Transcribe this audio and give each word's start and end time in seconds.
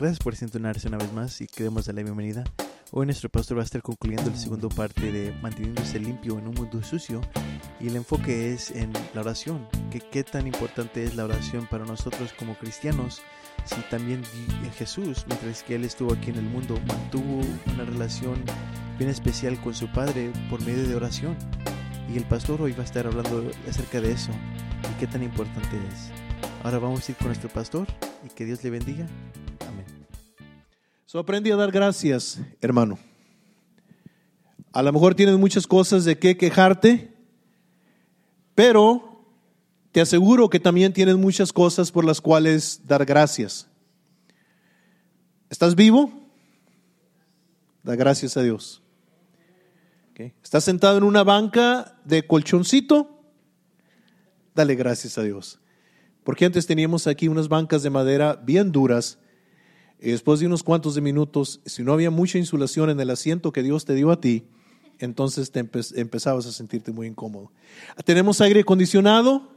Gracias 0.00 0.18
por 0.20 0.34
sintonarse 0.34 0.88
una 0.88 0.96
vez 0.96 1.12
más 1.12 1.42
y 1.42 1.46
queremos 1.46 1.84
darle 1.84 2.00
la 2.00 2.06
bienvenida. 2.06 2.44
Hoy 2.90 3.04
nuestro 3.04 3.28
pastor 3.28 3.58
va 3.58 3.60
a 3.60 3.66
estar 3.66 3.82
concluyendo 3.82 4.30
la 4.30 4.36
segunda 4.38 4.66
parte 4.70 5.12
de 5.12 5.30
manteniéndose 5.42 6.00
limpio 6.00 6.38
en 6.38 6.48
un 6.48 6.54
mundo 6.54 6.82
sucio 6.82 7.20
y 7.78 7.88
el 7.88 7.96
enfoque 7.96 8.54
es 8.54 8.70
en 8.70 8.94
la 9.12 9.20
oración, 9.20 9.68
que 9.90 10.00
qué 10.00 10.24
tan 10.24 10.46
importante 10.46 11.04
es 11.04 11.16
la 11.16 11.26
oración 11.26 11.66
para 11.70 11.84
nosotros 11.84 12.32
como 12.32 12.56
cristianos, 12.56 13.20
si 13.66 13.78
también 13.90 14.22
Jesús, 14.78 15.26
mientras 15.28 15.62
que 15.62 15.74
Él 15.74 15.84
estuvo 15.84 16.14
aquí 16.14 16.30
en 16.30 16.36
el 16.36 16.44
mundo, 16.44 16.80
mantuvo 16.88 17.42
una 17.74 17.84
relación 17.84 18.42
bien 18.96 19.10
especial 19.10 19.60
con 19.60 19.74
su 19.74 19.86
Padre 19.92 20.32
por 20.48 20.64
medio 20.64 20.88
de 20.88 20.94
oración. 20.94 21.36
Y 22.10 22.16
el 22.16 22.24
pastor 22.24 22.62
hoy 22.62 22.72
va 22.72 22.80
a 22.80 22.86
estar 22.86 23.06
hablando 23.06 23.50
acerca 23.68 24.00
de 24.00 24.12
eso 24.12 24.32
y 24.82 24.98
qué 24.98 25.06
tan 25.06 25.22
importante 25.22 25.76
es. 25.92 26.10
Ahora 26.64 26.78
vamos 26.78 27.06
a 27.06 27.12
ir 27.12 27.18
con 27.18 27.26
nuestro 27.26 27.50
pastor 27.50 27.86
y 28.24 28.30
que 28.30 28.46
Dios 28.46 28.64
le 28.64 28.70
bendiga. 28.70 29.06
So 31.10 31.18
aprendí 31.18 31.50
a 31.50 31.56
dar 31.56 31.72
gracias, 31.72 32.38
hermano. 32.60 32.96
A 34.72 34.80
lo 34.80 34.92
mejor 34.92 35.16
tienes 35.16 35.36
muchas 35.38 35.66
cosas 35.66 36.04
de 36.04 36.16
qué 36.16 36.36
quejarte, 36.36 37.12
pero 38.54 39.26
te 39.90 40.00
aseguro 40.00 40.48
que 40.48 40.60
también 40.60 40.92
tienes 40.92 41.16
muchas 41.16 41.52
cosas 41.52 41.90
por 41.90 42.04
las 42.04 42.20
cuales 42.20 42.82
dar 42.86 43.04
gracias. 43.04 43.66
¿Estás 45.48 45.74
vivo? 45.74 46.12
Da 47.82 47.96
gracias 47.96 48.36
a 48.36 48.42
Dios. 48.42 48.80
Okay. 50.12 50.32
¿Estás 50.44 50.62
sentado 50.62 50.96
en 50.96 51.02
una 51.02 51.24
banca 51.24 51.98
de 52.04 52.24
colchoncito? 52.24 53.20
Dale 54.54 54.76
gracias 54.76 55.18
a 55.18 55.24
Dios. 55.24 55.58
Porque 56.22 56.44
antes 56.44 56.68
teníamos 56.68 57.08
aquí 57.08 57.26
unas 57.26 57.48
bancas 57.48 57.82
de 57.82 57.90
madera 57.90 58.36
bien 58.36 58.70
duras. 58.70 59.18
Y 60.00 60.10
después 60.10 60.40
de 60.40 60.46
unos 60.46 60.62
cuantos 60.62 60.94
de 60.94 61.02
minutos, 61.02 61.60
si 61.66 61.82
no 61.82 61.92
había 61.92 62.10
mucha 62.10 62.38
insulación 62.38 62.88
en 62.88 63.00
el 63.00 63.10
asiento 63.10 63.52
que 63.52 63.62
Dios 63.62 63.84
te 63.84 63.94
dio 63.94 64.10
a 64.10 64.20
ti, 64.20 64.44
entonces 64.98 65.50
te 65.50 65.60
empe 65.60 65.80
empezabas 65.94 66.46
a 66.46 66.52
sentirte 66.52 66.90
muy 66.92 67.06
incómodo. 67.06 67.52
Tenemos 68.04 68.40
aire 68.40 68.60
acondicionado, 68.60 69.48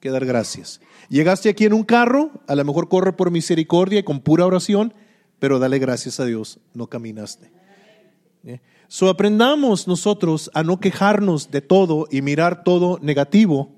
que 0.00 0.10
dar 0.10 0.24
gracias. 0.24 0.80
Llegaste 1.10 1.50
aquí 1.50 1.66
en 1.66 1.74
un 1.74 1.84
carro, 1.84 2.30
a 2.46 2.54
lo 2.54 2.64
mejor 2.64 2.88
corre 2.88 3.12
por 3.12 3.30
misericordia 3.30 4.00
y 4.00 4.02
con 4.02 4.20
pura 4.20 4.46
oración, 4.46 4.94
pero 5.38 5.58
dale 5.58 5.78
gracias 5.78 6.18
a 6.20 6.24
Dios, 6.24 6.58
no 6.72 6.86
caminaste. 6.86 7.52
¿Eh? 8.44 8.60
So 8.88 9.10
aprendamos 9.10 9.86
nosotros 9.86 10.50
a 10.54 10.62
no 10.62 10.80
quejarnos 10.80 11.50
de 11.50 11.60
todo 11.60 12.08
y 12.10 12.22
mirar 12.22 12.64
todo 12.64 12.98
negativo. 13.02 13.70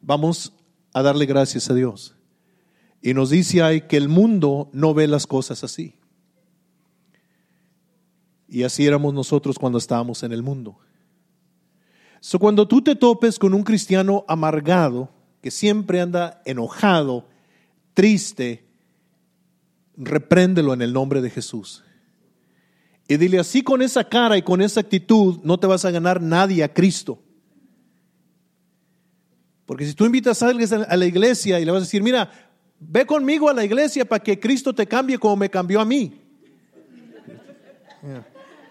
Vamos 0.00 0.52
a 0.92 1.02
darle 1.02 1.26
gracias 1.26 1.68
a 1.70 1.74
Dios. 1.74 2.14
Y 3.02 3.14
nos 3.14 3.30
dice 3.30 3.62
ahí 3.62 3.82
que 3.82 3.96
el 3.96 4.08
mundo 4.08 4.68
no 4.72 4.92
ve 4.92 5.06
las 5.06 5.26
cosas 5.26 5.64
así. 5.64 5.94
Y 8.48 8.64
así 8.64 8.86
éramos 8.86 9.14
nosotros 9.14 9.58
cuando 9.58 9.78
estábamos 9.78 10.22
en 10.22 10.32
el 10.32 10.42
mundo. 10.42 10.78
So, 12.20 12.38
cuando 12.38 12.68
tú 12.68 12.82
te 12.82 12.96
topes 12.96 13.38
con 13.38 13.54
un 13.54 13.62
cristiano 13.62 14.24
amargado, 14.28 15.08
que 15.40 15.50
siempre 15.50 16.00
anda 16.00 16.42
enojado, 16.44 17.28
triste, 17.94 18.66
repréndelo 19.96 20.74
en 20.74 20.82
el 20.82 20.92
nombre 20.92 21.22
de 21.22 21.30
Jesús. 21.30 21.82
Y 23.08 23.16
dile 23.16 23.38
así 23.38 23.62
con 23.62 23.82
esa 23.82 24.04
cara 24.04 24.36
y 24.36 24.42
con 24.42 24.60
esa 24.60 24.80
actitud, 24.80 25.40
no 25.42 25.58
te 25.58 25.66
vas 25.66 25.84
a 25.84 25.90
ganar 25.90 26.20
nadie 26.20 26.62
a 26.62 26.72
Cristo. 26.72 27.22
Porque 29.64 29.86
si 29.86 29.94
tú 29.94 30.04
invitas 30.04 30.42
a 30.42 30.48
alguien 30.48 30.68
a 30.88 30.96
la 30.96 31.06
iglesia 31.06 31.58
y 31.58 31.64
le 31.64 31.70
vas 31.70 31.82
a 31.82 31.84
decir, 31.84 32.02
mira, 32.02 32.49
ve 32.80 33.06
conmigo 33.06 33.48
a 33.48 33.54
la 33.54 33.64
iglesia 33.64 34.04
para 34.04 34.22
que 34.22 34.40
Cristo 34.40 34.74
te 34.74 34.86
cambie 34.86 35.18
como 35.18 35.36
me 35.36 35.50
cambió 35.50 35.80
a 35.80 35.84
mí. 35.84 36.20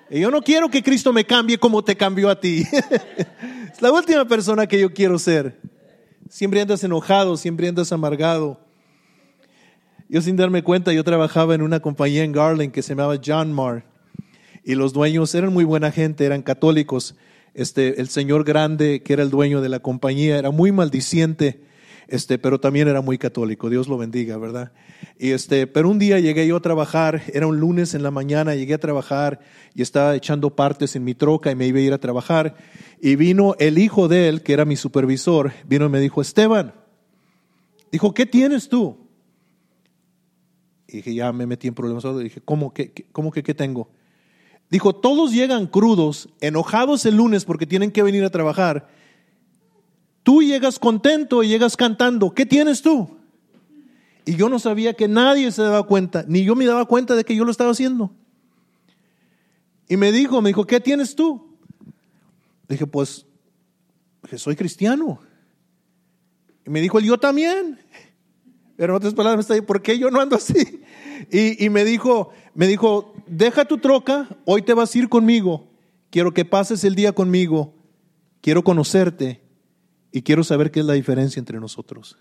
Y 0.09 0.19
yo 0.19 0.31
no 0.31 0.41
quiero 0.41 0.69
que 0.69 0.81
Cristo 0.81 1.13
me 1.13 1.23
cambie 1.23 1.59
como 1.59 1.83
te 1.83 1.95
cambió 1.95 2.29
a 2.29 2.39
ti. 2.39 2.65
es 3.71 3.81
la 3.81 3.91
última 3.91 4.25
persona 4.25 4.65
que 4.67 4.79
yo 4.79 4.91
quiero 4.91 5.19
ser. 5.19 5.59
Siempre 6.27 6.61
andas 6.61 6.83
enojado, 6.83 7.37
siempre 7.37 7.67
andas 7.67 7.91
amargado. 7.91 8.59
Yo 10.09 10.21
sin 10.21 10.35
darme 10.35 10.63
cuenta, 10.63 10.91
yo 10.91 11.03
trabajaba 11.03 11.53
en 11.53 11.61
una 11.61 11.79
compañía 11.79 12.23
en 12.23 12.31
Garland 12.31 12.71
que 12.71 12.81
se 12.81 12.89
llamaba 12.89 13.19
John 13.23 13.53
Marr. 13.53 13.83
Y 14.63 14.73
los 14.73 14.91
dueños 14.91 15.33
eran 15.35 15.53
muy 15.53 15.63
buena 15.63 15.91
gente, 15.91 16.25
eran 16.25 16.41
católicos 16.41 17.15
este, 17.53 18.01
el 18.01 18.09
señor 18.09 18.43
grande, 18.43 19.03
que 19.03 19.13
era 19.13 19.21
el 19.21 19.29
dueño 19.29 19.61
de 19.61 19.69
la 19.69 19.79
compañía, 19.79 20.37
era 20.37 20.49
muy 20.51 20.71
maldiciente, 20.71 21.61
este, 22.09 22.37
pero 22.37 22.59
también 22.59 22.87
era 22.87 23.01
muy 23.01 23.17
católico, 23.17 23.69
Dios 23.69 23.87
lo 23.87 23.97
bendiga, 23.97 24.37
¿verdad? 24.37 24.71
Y 25.17 25.31
este, 25.31 25.67
pero 25.67 25.89
un 25.89 25.99
día 25.99 26.19
llegué 26.19 26.47
yo 26.47 26.57
a 26.57 26.61
trabajar, 26.61 27.21
era 27.33 27.47
un 27.47 27.59
lunes 27.59 27.93
en 27.93 28.03
la 28.03 28.11
mañana, 28.11 28.55
llegué 28.55 28.73
a 28.73 28.79
trabajar 28.79 29.39
y 29.75 29.81
estaba 29.81 30.15
echando 30.15 30.55
partes 30.55 30.95
en 30.95 31.03
mi 31.03 31.13
troca 31.13 31.51
y 31.51 31.55
me 31.55 31.67
iba 31.67 31.79
a 31.79 31.81
ir 31.81 31.93
a 31.93 31.99
trabajar. 31.99 32.55
Y 33.01 33.15
vino 33.15 33.55
el 33.59 33.77
hijo 33.77 34.07
de 34.07 34.27
él, 34.27 34.43
que 34.43 34.53
era 34.53 34.65
mi 34.65 34.75
supervisor, 34.75 35.51
vino 35.67 35.85
y 35.85 35.89
me 35.89 35.99
dijo, 35.99 36.21
Esteban, 36.21 36.73
dijo, 37.91 38.13
¿qué 38.13 38.25
tienes 38.25 38.69
tú? 38.69 38.97
Y 40.87 40.97
dije, 40.97 41.13
ya 41.13 41.31
me 41.31 41.45
metí 41.45 41.67
en 41.67 41.75
problemas. 41.75 42.03
Y 42.03 42.23
dije, 42.23 42.41
¿cómo 42.43 42.73
que, 42.73 42.91
cómo 43.11 43.31
que 43.31 43.43
qué 43.43 43.53
tengo? 43.53 43.89
Dijo, 44.69 44.95
todos 44.95 45.31
llegan 45.31 45.67
crudos, 45.67 46.29
enojados 46.41 47.05
el 47.05 47.15
lunes 47.15 47.45
porque 47.45 47.65
tienen 47.65 47.91
que 47.91 48.03
venir 48.03 48.23
a 48.23 48.29
trabajar. 48.29 48.87
Tú 50.23 50.41
llegas 50.41 50.79
contento 50.79 51.43
y 51.43 51.47
llegas 51.47 51.77
cantando. 51.77 52.33
¿Qué 52.33 52.45
tienes 52.45 52.81
tú? 52.81 53.09
Y 54.25 54.35
yo 54.35 54.49
no 54.49 54.59
sabía 54.59 54.93
que 54.93 55.07
nadie 55.07 55.51
se 55.51 55.61
daba 55.61 55.83
cuenta, 55.83 56.23
ni 56.27 56.43
yo 56.43 56.55
me 56.55 56.65
daba 56.65 56.85
cuenta 56.85 57.15
de 57.15 57.23
que 57.23 57.35
yo 57.35 57.45
lo 57.45 57.51
estaba 57.51 57.71
haciendo. 57.71 58.11
Y 59.87 59.97
me 59.97 60.11
dijo, 60.11 60.41
me 60.41 60.49
dijo, 60.49 60.65
¿qué 60.65 60.79
tienes 60.79 61.15
tú? 61.15 61.57
Dije, 62.67 62.85
pues, 62.85 63.25
que 64.29 64.37
soy 64.37 64.55
cristiano. 64.55 65.19
Y 66.65 66.69
me 66.69 66.79
dijo, 66.81 66.99
yo 66.99 67.17
también. 67.17 67.79
Pero 68.75 68.93
en 68.93 68.97
otras 68.97 69.15
palabras, 69.15 69.49
está 69.49 69.65
¿por 69.65 69.81
qué 69.81 69.97
yo 69.97 70.11
no 70.11 70.21
ando 70.21 70.35
así? 70.35 70.81
Y, 71.31 71.65
y 71.65 71.69
me 71.69 71.83
dijo, 71.83 72.29
me 72.53 72.67
dijo, 72.67 73.13
deja 73.25 73.65
tu 73.65 73.79
troca, 73.79 74.29
hoy 74.45 74.61
te 74.61 74.73
vas 74.73 74.93
a 74.93 74.97
ir 74.99 75.09
conmigo, 75.09 75.67
quiero 76.11 76.33
que 76.33 76.45
pases 76.45 76.83
el 76.83 76.95
día 76.95 77.13
conmigo, 77.13 77.73
quiero 78.41 78.63
conocerte 78.63 79.41
y 80.11 80.21
quiero 80.21 80.43
saber 80.43 80.71
qué 80.71 80.79
es 80.79 80.85
la 80.85 80.93
diferencia 80.93 81.39
entre 81.39 81.59
nosotros. 81.59 82.17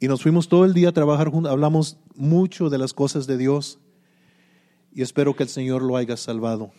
Y 0.00 0.08
nos 0.08 0.22
fuimos 0.22 0.48
todo 0.48 0.64
el 0.64 0.74
día 0.74 0.88
a 0.88 0.92
trabajar 0.92 1.28
juntos, 1.28 1.52
hablamos 1.52 1.98
mucho 2.14 2.70
de 2.70 2.78
las 2.78 2.92
cosas 2.92 3.26
de 3.26 3.36
Dios 3.36 3.78
y 4.92 5.02
espero 5.02 5.36
que 5.36 5.44
el 5.44 5.48
Señor 5.48 5.82
lo 5.82 5.96
haya 5.96 6.16
salvado. 6.16 6.72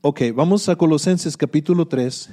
Ok, 0.00 0.22
vamos 0.34 0.68
a 0.68 0.76
Colosenses 0.76 1.36
capítulo 1.36 1.86
3. 1.86 2.30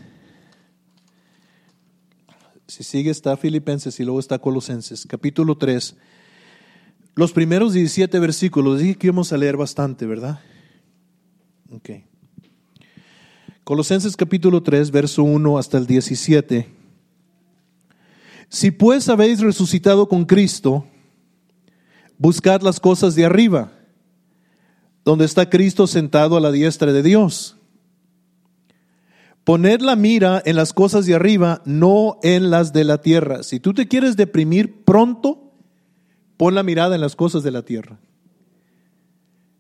Si 2.67 2.83
sigue 2.83 3.11
está 3.11 3.37
Filipenses 3.37 3.99
y 3.99 4.03
luego 4.03 4.19
está 4.19 4.39
Colosenses, 4.39 5.05
capítulo 5.05 5.57
3. 5.57 5.95
Los 7.15 7.31
primeros 7.31 7.73
17 7.73 8.19
versículos, 8.19 8.79
dije 8.79 8.95
que 8.95 9.07
íbamos 9.07 9.31
a 9.31 9.37
leer 9.37 9.57
bastante, 9.57 10.07
¿verdad? 10.07 10.39
Ok. 11.71 11.89
Colosenses 13.63 14.17
capítulo 14.17 14.61
3, 14.61 14.91
verso 14.91 15.23
1 15.23 15.57
hasta 15.57 15.77
el 15.77 15.87
17. 15.87 16.69
Si 18.49 18.71
pues 18.71 19.09
habéis 19.09 19.39
resucitado 19.39 20.07
con 20.07 20.25
Cristo, 20.25 20.85
buscad 22.17 22.61
las 22.61 22.79
cosas 22.79 23.15
de 23.15 23.25
arriba, 23.25 23.71
donde 25.05 25.25
está 25.25 25.49
Cristo 25.49 25.87
sentado 25.87 26.37
a 26.37 26.41
la 26.41 26.51
diestra 26.51 26.91
de 26.91 27.03
Dios. 27.03 27.57
Poned 29.43 29.81
la 29.81 29.95
mira 29.95 30.41
en 30.45 30.55
las 30.55 30.73
cosas 30.73 31.05
de 31.05 31.15
arriba, 31.15 31.61
no 31.65 32.19
en 32.21 32.49
las 32.49 32.73
de 32.73 32.83
la 32.83 32.99
tierra. 32.99 33.43
Si 33.43 33.59
tú 33.59 33.73
te 33.73 33.87
quieres 33.87 34.15
deprimir 34.15 34.83
pronto, 34.83 35.43
Pon 36.37 36.55
la 36.55 36.63
mirada 36.63 36.95
en 36.95 37.01
las 37.01 37.15
cosas 37.15 37.43
de 37.43 37.51
la 37.51 37.61
tierra. 37.61 37.99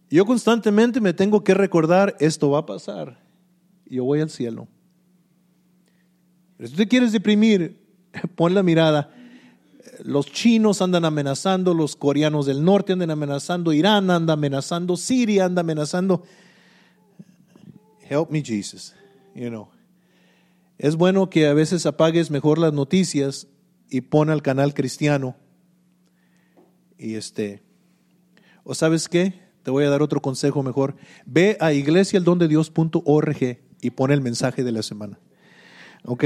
Yo 0.09 0.25
constantemente 0.25 1.01
me 1.01 1.13
tengo 1.13 1.43
que 1.43 1.53
recordar, 1.53 2.15
esto 2.19 2.49
va 2.49 2.59
a 2.59 2.65
pasar. 2.65 3.19
Yo 3.85 4.03
voy 4.03 4.21
al 4.21 4.29
cielo. 4.29 4.67
Si 6.59 6.69
tú 6.69 6.77
te 6.77 6.87
quieres 6.87 7.11
deprimir, 7.11 7.81
pon 8.35 8.53
la 8.53 8.63
mirada. 8.63 9.13
Los 10.03 10.27
chinos 10.31 10.81
andan 10.81 11.05
amenazando, 11.05 11.73
los 11.73 11.95
coreanos 11.95 12.45
del 12.45 12.63
norte 12.63 12.93
andan 12.93 13.11
amenazando, 13.11 13.73
Irán 13.73 14.09
anda 14.09 14.33
amenazando, 14.33 14.97
Siria 14.97 15.45
anda 15.45 15.61
amenazando. 15.61 16.23
Help 18.09 18.29
me, 18.29 18.41
Jesus. 18.41 18.93
You 19.35 19.49
know. 19.49 19.69
Es 20.77 20.95
bueno 20.95 21.29
que 21.29 21.47
a 21.47 21.53
veces 21.53 21.85
apagues 21.85 22.31
mejor 22.31 22.57
las 22.57 22.73
noticias 22.73 23.47
y 23.89 24.01
pon 24.01 24.29
al 24.29 24.41
canal 24.41 24.73
cristiano 24.73 25.35
y 27.03 27.15
este, 27.15 27.61
o 28.63 28.73
sabes 28.73 29.09
qué, 29.09 29.33
te 29.63 29.71
voy 29.71 29.83
a 29.83 29.89
dar 29.89 30.01
otro 30.01 30.21
consejo 30.21 30.63
mejor. 30.63 30.95
Ve 31.25 31.57
a 31.59 31.73
iglesiaeldondedios.org 31.73 33.59
y 33.83 33.91
pon 33.91 34.11
el 34.11 34.21
mensaje 34.21 34.63
de 34.63 34.71
la 34.71 34.81
semana. 34.81 35.19
¿Ok? 36.05 36.25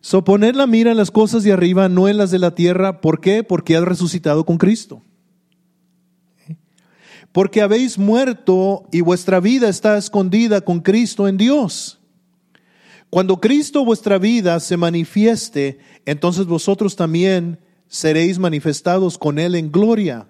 So 0.00 0.24
poner 0.24 0.56
la 0.56 0.66
mira 0.66 0.90
en 0.90 0.96
las 0.96 1.10
cosas 1.10 1.44
de 1.44 1.52
arriba, 1.52 1.88
no 1.88 2.08
en 2.08 2.16
las 2.16 2.30
de 2.30 2.38
la 2.38 2.54
tierra. 2.54 3.00
¿Por 3.00 3.20
qué? 3.20 3.44
Porque 3.44 3.76
has 3.76 3.84
resucitado 3.84 4.44
con 4.44 4.58
Cristo. 4.58 5.02
porque 7.32 7.62
habéis 7.62 7.98
muerto 7.98 8.88
y 8.90 9.02
vuestra 9.02 9.40
vida 9.40 9.68
está 9.68 9.96
escondida 9.96 10.62
con 10.62 10.80
Cristo 10.80 11.28
en 11.28 11.36
Dios. 11.36 12.00
Cuando 13.08 13.40
Cristo 13.40 13.84
vuestra 13.84 14.18
vida 14.18 14.58
se 14.60 14.76
manifieste, 14.76 15.78
entonces 16.06 16.46
vosotros 16.46 16.96
también 16.96 17.58
seréis 17.88 18.38
manifestados 18.38 19.18
con 19.18 19.38
Él 19.38 19.54
en 19.56 19.70
gloria. 19.70 20.28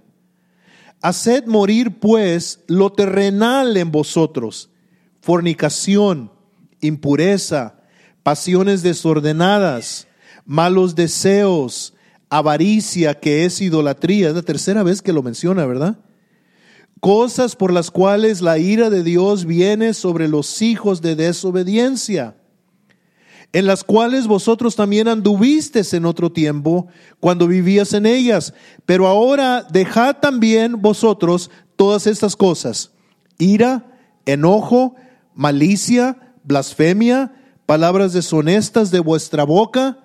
Haced 1.03 1.47
morir 1.47 1.99
pues 2.01 2.61
lo 2.67 2.91
terrenal 2.93 3.77
en 3.77 3.91
vosotros, 3.91 4.70
fornicación, 5.21 6.33
impureza, 6.81 7.81
pasiones 8.23 8.83
desordenadas, 8.83 10.09
malos 10.45 10.95
deseos, 10.95 11.95
avaricia, 12.29 13.19
que 13.19 13.45
es 13.45 13.61
idolatría. 13.61 14.29
Es 14.29 14.35
la 14.35 14.43
tercera 14.43 14.83
vez 14.83 15.03
que 15.03 15.13
lo 15.13 15.23
menciona, 15.23 15.67
¿verdad? 15.67 15.99
Cosas 17.01 17.57
por 17.57 17.73
las 17.73 17.91
cuales 17.91 18.41
la 18.41 18.59
ira 18.59 18.91
de 18.91 19.03
Dios 19.03 19.47
viene 19.47 19.95
sobre 19.95 20.29
los 20.29 20.61
hijos 20.63 21.01
de 21.01 21.17
desobediencia, 21.17 22.37
en 23.53 23.67
las 23.67 23.85
cuales 23.85 24.27
vosotros 24.27 24.77
también 24.77 25.09
anduvisteis 25.09 25.93
en 25.95 26.05
otro 26.05 26.31
tiempo 26.31 26.89
cuando 27.19 27.49
vivías 27.49 27.95
en 27.95 28.07
ellas. 28.07 28.55
Pero 28.87 29.07
ahora 29.07 29.67
dejad 29.71 30.17
también 30.17 30.81
vosotros 30.81 31.51
todas 31.75 32.07
estas 32.07 32.37
cosas, 32.37 32.93
ira, 33.39 33.87
enojo, 34.27 34.95
malicia, 35.41 36.35
blasfemia, 36.45 37.33
palabras 37.65 38.13
deshonestas 38.13 38.91
de 38.91 39.01
vuestra 39.01 39.45
boca 39.45 39.97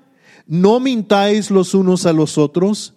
no 0.48 0.80
mintáis 0.80 1.52
los 1.52 1.74
unos 1.74 2.06
a 2.06 2.14
los 2.14 2.38
otros, 2.38 2.94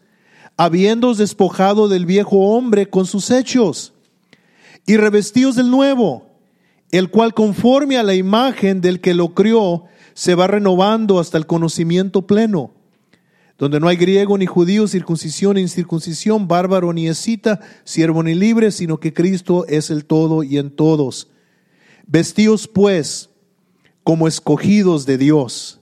habiéndoos 0.57 1.19
despojado 1.19 1.89
del 1.89 2.07
viejo 2.07 2.37
hombre 2.55 2.89
con 2.89 3.07
sus 3.07 3.33
hechos, 3.33 3.93
y 4.87 4.97
revestidos 4.99 5.57
del 5.57 5.69
nuevo, 5.69 6.27
el 6.93 7.11
cual 7.11 7.35
conforme 7.35 7.99
a 7.99 8.05
la 8.05 8.15
imagen 8.15 8.81
del 8.81 9.01
que 9.01 9.15
lo 9.15 9.35
crió, 9.35 9.87
se 10.15 10.37
va 10.37 10.47
renovando 10.47 11.19
hasta 11.19 11.39
el 11.39 11.47
conocimiento 11.47 12.25
pleno, 12.29 12.71
donde 13.59 13.81
no 13.81 13.89
hay 13.89 13.97
griego 13.97 14.39
ni 14.39 14.47
judío, 14.47 14.87
circuncisión 14.87 15.57
ni 15.57 15.63
incircuncisión, 15.63 16.47
bárbaro 16.47 16.93
ni 16.93 17.09
escita, 17.09 17.59
siervo 17.83 18.23
ni 18.23 18.37
libre, 18.37 18.71
sino 18.71 19.01
que 19.01 19.13
Cristo 19.13 19.67
es 19.67 19.91
el 19.91 20.05
todo 20.05 20.45
y 20.45 20.59
en 20.59 20.71
todos. 20.71 21.33
Vestíos 22.09 22.67
pues 22.67 23.31
como 24.03 24.27
escogidos 24.27 25.07
de 25.07 25.19
Dios 25.19 25.79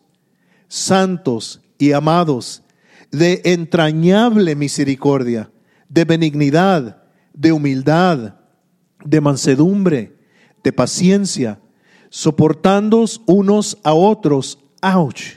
santos 0.68 1.60
y 1.78 1.92
amados, 1.92 2.62
de 3.10 3.40
entrañable 3.44 4.54
misericordia, 4.56 5.50
de 5.88 6.04
benignidad, 6.04 7.02
de 7.32 7.52
humildad, 7.52 8.34
de 9.04 9.20
mansedumbre, 9.20 10.16
de 10.62 10.72
paciencia, 10.72 11.60
soportándoos 12.08 13.22
unos 13.26 13.78
a 13.84 13.94
otros, 13.94 14.58
ouch, 14.82 15.36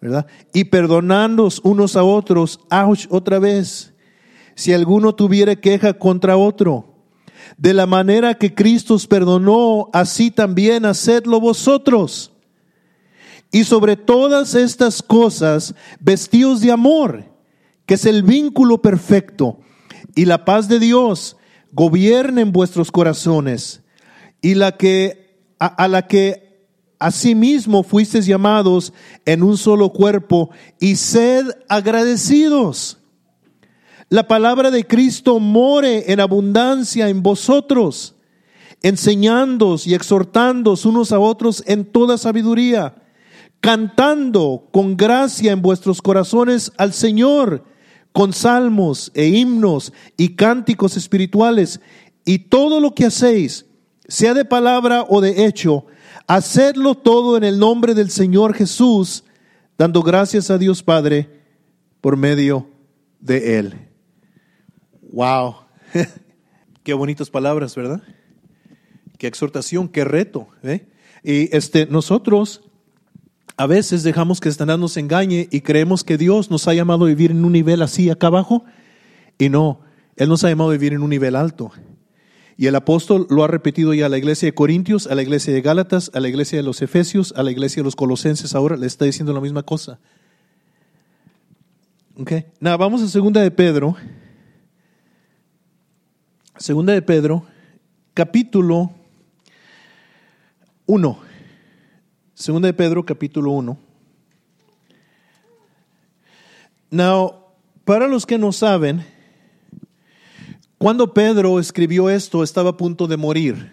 ¿verdad? 0.00 0.26
Y 0.52 0.64
perdonándoos 0.64 1.60
unos 1.62 1.96
a 1.96 2.04
otros, 2.04 2.60
ouch, 2.70 3.06
otra 3.10 3.38
vez. 3.38 3.92
Si 4.54 4.72
alguno 4.72 5.14
tuviera 5.14 5.56
queja 5.56 5.92
contra 5.94 6.36
otro, 6.36 6.93
de 7.56 7.74
la 7.74 7.86
manera 7.86 8.34
que 8.34 8.54
Cristo 8.54 8.94
os 8.94 9.06
perdonó, 9.06 9.90
así 9.92 10.30
también 10.30 10.84
hacedlo 10.84 11.40
vosotros. 11.40 12.32
Y 13.50 13.64
sobre 13.64 13.96
todas 13.96 14.54
estas 14.54 15.02
cosas, 15.02 15.74
vestidos 16.00 16.60
de 16.60 16.72
amor, 16.72 17.24
que 17.86 17.94
es 17.94 18.04
el 18.04 18.22
vínculo 18.22 18.82
perfecto, 18.82 19.58
y 20.14 20.24
la 20.24 20.44
paz 20.44 20.68
de 20.68 20.78
Dios 20.78 21.36
gobierne 21.72 22.42
en 22.42 22.52
vuestros 22.52 22.90
corazones, 22.90 23.82
y 24.42 24.54
la 24.54 24.76
que 24.76 25.24
a, 25.58 25.88
la 25.88 26.06
que 26.06 26.66
asimismo 26.98 27.82
fuisteis 27.82 28.26
llamados 28.26 28.92
en 29.24 29.42
un 29.42 29.56
solo 29.56 29.90
cuerpo, 29.92 30.50
y 30.80 30.96
sed 30.96 31.46
agradecidos. 31.68 32.98
La 34.14 34.28
palabra 34.28 34.70
de 34.70 34.86
Cristo 34.86 35.40
more 35.40 36.12
en 36.12 36.20
abundancia 36.20 37.08
en 37.08 37.20
vosotros, 37.20 38.14
enseñándoos 38.80 39.88
y 39.88 39.94
exhortándoos 39.94 40.86
unos 40.86 41.10
a 41.10 41.18
otros 41.18 41.64
en 41.66 41.84
toda 41.84 42.16
sabiduría 42.16 42.94
cantando 43.58 44.68
con 44.70 44.96
gracia 44.96 45.50
en 45.50 45.62
vuestros 45.62 46.00
corazones 46.00 46.70
al 46.76 46.92
Señor, 46.92 47.64
con 48.12 48.32
salmos 48.32 49.10
e 49.14 49.26
himnos 49.26 49.92
y 50.16 50.36
cánticos 50.36 50.96
espirituales, 50.96 51.80
y 52.24 52.38
todo 52.38 52.78
lo 52.78 52.94
que 52.94 53.06
hacéis, 53.06 53.66
sea 54.06 54.32
de 54.32 54.44
palabra 54.44 55.04
o 55.08 55.20
de 55.20 55.44
hecho, 55.44 55.86
hacedlo 56.28 56.94
todo 56.94 57.36
en 57.36 57.42
el 57.42 57.58
nombre 57.58 57.94
del 57.94 58.12
Señor 58.12 58.54
Jesús, 58.54 59.24
dando 59.76 60.04
gracias 60.04 60.52
a 60.52 60.58
Dios 60.58 60.84
Padre 60.84 61.40
por 62.00 62.16
medio 62.16 62.68
de 63.18 63.58
Él. 63.58 63.83
Wow, 65.14 65.54
qué 66.82 66.92
bonitas 66.92 67.30
palabras, 67.30 67.76
¿verdad? 67.76 68.02
Qué 69.16 69.28
exhortación, 69.28 69.86
qué 69.86 70.02
reto. 70.02 70.48
¿eh? 70.64 70.88
Y 71.22 71.56
este, 71.56 71.86
nosotros 71.86 72.62
a 73.56 73.68
veces 73.68 74.02
dejamos 74.02 74.40
que 74.40 74.50
Satanás 74.50 74.80
nos 74.80 74.96
engañe 74.96 75.46
y 75.52 75.60
creemos 75.60 76.02
que 76.02 76.18
Dios 76.18 76.50
nos 76.50 76.66
ha 76.66 76.74
llamado 76.74 77.04
a 77.04 77.08
vivir 77.08 77.30
en 77.30 77.44
un 77.44 77.52
nivel 77.52 77.80
así 77.82 78.10
acá 78.10 78.26
abajo 78.26 78.64
y 79.38 79.50
no, 79.50 79.82
Él 80.16 80.28
nos 80.28 80.42
ha 80.42 80.48
llamado 80.48 80.70
a 80.70 80.72
vivir 80.72 80.94
en 80.94 81.02
un 81.04 81.10
nivel 81.10 81.36
alto. 81.36 81.70
Y 82.56 82.66
el 82.66 82.74
apóstol 82.74 83.28
lo 83.30 83.44
ha 83.44 83.46
repetido 83.46 83.94
ya 83.94 84.06
a 84.06 84.08
la 84.08 84.18
iglesia 84.18 84.48
de 84.48 84.54
Corintios, 84.54 85.06
a 85.06 85.14
la 85.14 85.22
iglesia 85.22 85.54
de 85.54 85.60
Gálatas, 85.60 86.10
a 86.12 86.18
la 86.18 86.28
iglesia 86.28 86.58
de 86.58 86.64
los 86.64 86.82
Efesios, 86.82 87.32
a 87.36 87.44
la 87.44 87.52
iglesia 87.52 87.82
de 87.82 87.84
los 87.84 87.94
Colosenses, 87.94 88.56
ahora 88.56 88.76
le 88.76 88.88
está 88.88 89.04
diciendo 89.04 89.32
la 89.32 89.40
misma 89.40 89.62
cosa. 89.62 90.00
Okay. 92.18 92.46
Nada, 92.58 92.76
vamos 92.76 93.00
a 93.00 93.06
segunda 93.06 93.40
de 93.42 93.52
Pedro. 93.52 93.94
Segunda 96.56 96.92
de 96.92 97.02
Pedro, 97.02 97.44
capítulo 98.14 98.92
1. 100.86 101.18
Segunda 102.32 102.68
de 102.68 102.74
Pedro, 102.74 103.04
capítulo 103.04 103.50
1. 103.50 103.76
Now, 106.90 107.34
para 107.84 108.06
los 108.06 108.24
que 108.24 108.38
no 108.38 108.52
saben, 108.52 109.04
cuando 110.78 111.12
Pedro 111.12 111.58
escribió 111.58 112.08
esto 112.08 112.44
estaba 112.44 112.70
a 112.70 112.76
punto 112.76 113.08
de 113.08 113.16
morir. 113.16 113.72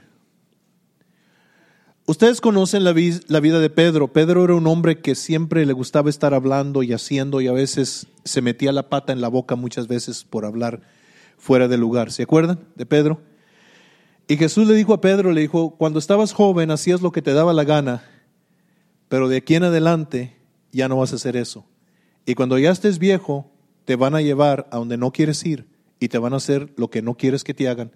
Ustedes 2.08 2.42
conocen 2.42 2.84
la, 2.84 2.96
la, 3.28 3.40
vida 3.40 3.60
de 3.60 3.70
Pedro. 3.70 4.12
Pedro 4.12 4.44
era 4.44 4.56
un 4.56 4.66
hombre 4.66 5.02
que 5.02 5.14
siempre 5.14 5.68
le 5.68 5.74
gustaba 5.74 6.10
estar 6.10 6.34
hablando 6.34 6.82
y 6.82 6.94
haciendo 6.94 7.42
y 7.42 7.48
a 7.48 7.54
veces 7.54 8.08
se 8.26 8.42
metía 8.42 8.72
la 8.72 8.90
pata 8.90 9.14
en 9.14 9.22
la 9.22 9.28
boca 9.28 9.56
muchas 9.56 9.88
veces 9.88 10.24
por 10.24 10.46
hablar 10.46 10.82
fuera 11.42 11.68
de 11.68 11.78
lugar. 11.78 12.14
¿Se 12.14 12.24
acuerdan 12.24 12.60
de 12.76 12.86
Pedro? 12.86 13.22
Y 14.30 14.38
Jesús 14.38 14.66
le 14.68 14.76
dijo 14.76 14.94
a 14.94 15.02
Pedro, 15.02 15.34
le 15.34 15.42
dijo, 15.42 15.76
cuando 15.78 16.00
estabas 16.00 16.32
joven 16.32 16.72
hacías 16.72 17.02
lo 17.02 17.12
que 17.12 17.22
te 17.22 17.34
daba 17.34 17.52
la 17.52 17.66
gana 17.66 18.04
pero 19.12 19.28
de 19.28 19.36
aquí 19.36 19.56
en 19.56 19.66
adelante 19.66 20.38
ya 20.72 20.88
no 20.88 20.96
vas 20.96 21.12
a 21.12 21.18
hacer 21.18 21.36
eso. 21.36 21.66
Y 22.26 22.34
cuando 22.34 22.58
ya 22.58 22.72
estés 22.72 22.98
viejo, 22.98 23.52
te 23.84 23.98
van 23.98 24.16
a 24.16 24.22
llevar 24.22 24.70
a 24.72 24.78
donde 24.78 24.96
no 24.96 25.12
quieres 25.12 25.46
ir 25.46 25.68
y 26.00 26.08
te 26.08 26.18
van 26.18 26.32
a 26.32 26.38
hacer 26.38 26.72
lo 26.78 26.90
que 26.90 27.02
no 27.02 27.16
quieres 27.16 27.44
que 27.44 27.54
te 27.54 27.68
hagan. 27.68 27.92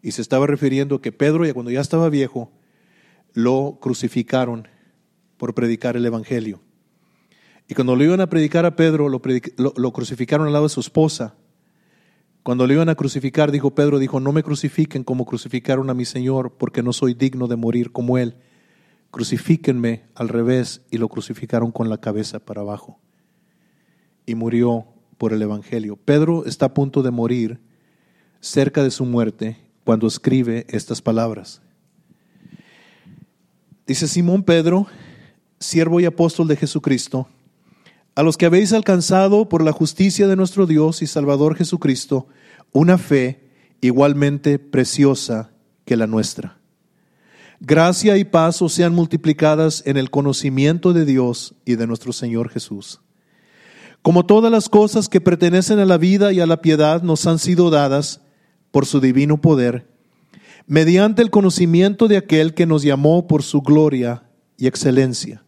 Y 0.00 0.12
se 0.12 0.22
estaba 0.22 0.46
refiriendo 0.46 1.02
que 1.02 1.12
Pedro, 1.12 1.44
ya 1.44 1.52
cuando 1.52 1.70
ya 1.70 1.82
estaba 1.82 2.08
viejo, 2.08 2.50
lo 3.34 3.76
crucificaron 3.82 4.66
por 5.36 5.52
predicar 5.52 5.94
el 5.94 6.06
Evangelio. 6.06 6.62
Y 7.68 7.74
cuando 7.74 7.94
lo 7.94 8.02
iban 8.02 8.22
a 8.22 8.30
predicar 8.30 8.64
a 8.64 8.76
Pedro, 8.76 9.10
lo, 9.10 9.20
lo, 9.58 9.92
crucificaron 9.92 10.46
al 10.46 10.54
lado 10.54 10.64
de 10.64 10.70
su 10.70 10.80
esposa. 10.80 11.34
Cuando 12.46 12.68
lo 12.68 12.74
iban 12.74 12.88
a 12.88 12.94
crucificar, 12.94 13.50
dijo 13.50 13.74
Pedro, 13.74 13.98
dijo, 13.98 14.20
no 14.20 14.30
me 14.30 14.44
crucifiquen 14.44 15.02
como 15.02 15.26
crucificaron 15.26 15.90
a 15.90 15.94
mi 15.94 16.04
Señor, 16.04 16.52
porque 16.56 16.80
no 16.80 16.92
soy 16.92 17.12
digno 17.12 17.48
de 17.48 17.56
morir 17.56 17.90
como 17.90 18.18
Él 18.18 18.36
crucifíquenme 19.10 20.04
al 20.14 20.28
revés 20.28 20.82
y 20.92 20.98
lo 20.98 21.08
crucificaron 21.08 21.72
con 21.72 21.88
la 21.88 21.98
cabeza 21.98 22.38
para 22.38 22.60
abajo. 22.60 23.00
Y 24.26 24.36
murió 24.36 24.86
por 25.18 25.32
el 25.32 25.42
Evangelio. 25.42 25.96
Pedro 25.96 26.46
está 26.46 26.66
a 26.66 26.74
punto 26.74 27.02
de 27.02 27.10
morir 27.10 27.58
cerca 28.38 28.84
de 28.84 28.92
su 28.92 29.04
muerte 29.04 29.56
cuando 29.82 30.06
escribe 30.06 30.66
estas 30.68 31.02
palabras. 31.02 31.60
Dice 33.88 34.06
Simón 34.06 34.44
Pedro, 34.44 34.86
siervo 35.58 35.98
y 35.98 36.04
apóstol 36.04 36.46
de 36.46 36.54
Jesucristo, 36.54 37.26
a 38.16 38.24
los 38.24 38.36
que 38.36 38.46
habéis 38.46 38.72
alcanzado 38.72 39.48
por 39.48 39.62
la 39.62 39.70
justicia 39.70 40.26
de 40.26 40.34
nuestro 40.34 40.66
Dios 40.66 41.02
y 41.02 41.06
Salvador 41.06 41.54
Jesucristo 41.54 42.26
una 42.72 42.98
fe 42.98 43.50
igualmente 43.80 44.58
preciosa 44.58 45.52
que 45.84 45.96
la 45.96 46.08
nuestra 46.08 46.58
Gracia 47.60 48.18
y 48.18 48.24
paz 48.24 48.60
os 48.60 48.74
sean 48.74 48.94
multiplicadas 48.94 49.82
en 49.86 49.96
el 49.96 50.10
conocimiento 50.10 50.92
de 50.92 51.06
Dios 51.06 51.54
y 51.64 51.76
de 51.76 51.86
nuestro 51.86 52.12
Señor 52.12 52.50
Jesús. 52.50 53.00
Como 54.02 54.26
todas 54.26 54.52
las 54.52 54.68
cosas 54.68 55.08
que 55.08 55.22
pertenecen 55.22 55.78
a 55.78 55.86
la 55.86 55.96
vida 55.96 56.32
y 56.32 56.40
a 56.40 56.46
la 56.46 56.60
piedad 56.60 57.02
nos 57.02 57.26
han 57.26 57.38
sido 57.38 57.70
dadas 57.70 58.20
por 58.70 58.84
su 58.84 59.00
divino 59.00 59.40
poder, 59.40 59.88
mediante 60.66 61.22
el 61.22 61.30
conocimiento 61.30 62.08
de 62.08 62.18
aquel 62.18 62.52
que 62.52 62.66
nos 62.66 62.82
llamó 62.82 63.26
por 63.26 63.42
su 63.42 63.62
gloria 63.62 64.24
y 64.58 64.66
excelencia, 64.66 65.42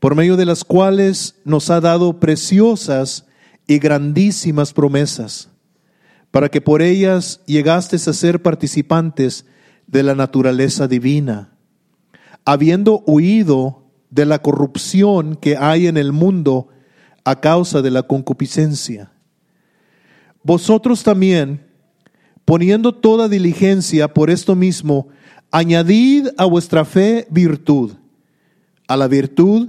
por 0.00 0.14
medio 0.16 0.36
de 0.36 0.46
las 0.46 0.64
cuales 0.64 1.36
nos 1.44 1.70
ha 1.70 1.80
dado 1.80 2.18
preciosas 2.18 3.26
y 3.66 3.78
grandísimas 3.78 4.72
promesas, 4.72 5.50
para 6.30 6.48
que 6.48 6.60
por 6.60 6.82
ellas 6.82 7.40
llegastes 7.46 8.08
a 8.08 8.14
ser 8.14 8.42
participantes 8.42 9.44
de 9.86 10.02
la 10.02 10.14
naturaleza 10.14 10.88
divina, 10.88 11.52
habiendo 12.46 13.04
huido 13.06 13.84
de 14.08 14.24
la 14.24 14.40
corrupción 14.40 15.36
que 15.36 15.56
hay 15.56 15.86
en 15.86 15.98
el 15.98 16.12
mundo 16.12 16.68
a 17.24 17.40
causa 17.40 17.82
de 17.82 17.90
la 17.90 18.02
concupiscencia. 18.02 19.12
Vosotros 20.42 21.02
también, 21.02 21.66
poniendo 22.46 22.94
toda 22.94 23.28
diligencia 23.28 24.14
por 24.14 24.30
esto 24.30 24.56
mismo, 24.56 25.08
añadid 25.50 26.28
a 26.38 26.46
vuestra 26.46 26.86
fe 26.86 27.26
virtud, 27.30 27.92
a 28.88 28.96
la 28.96 29.06
virtud 29.06 29.68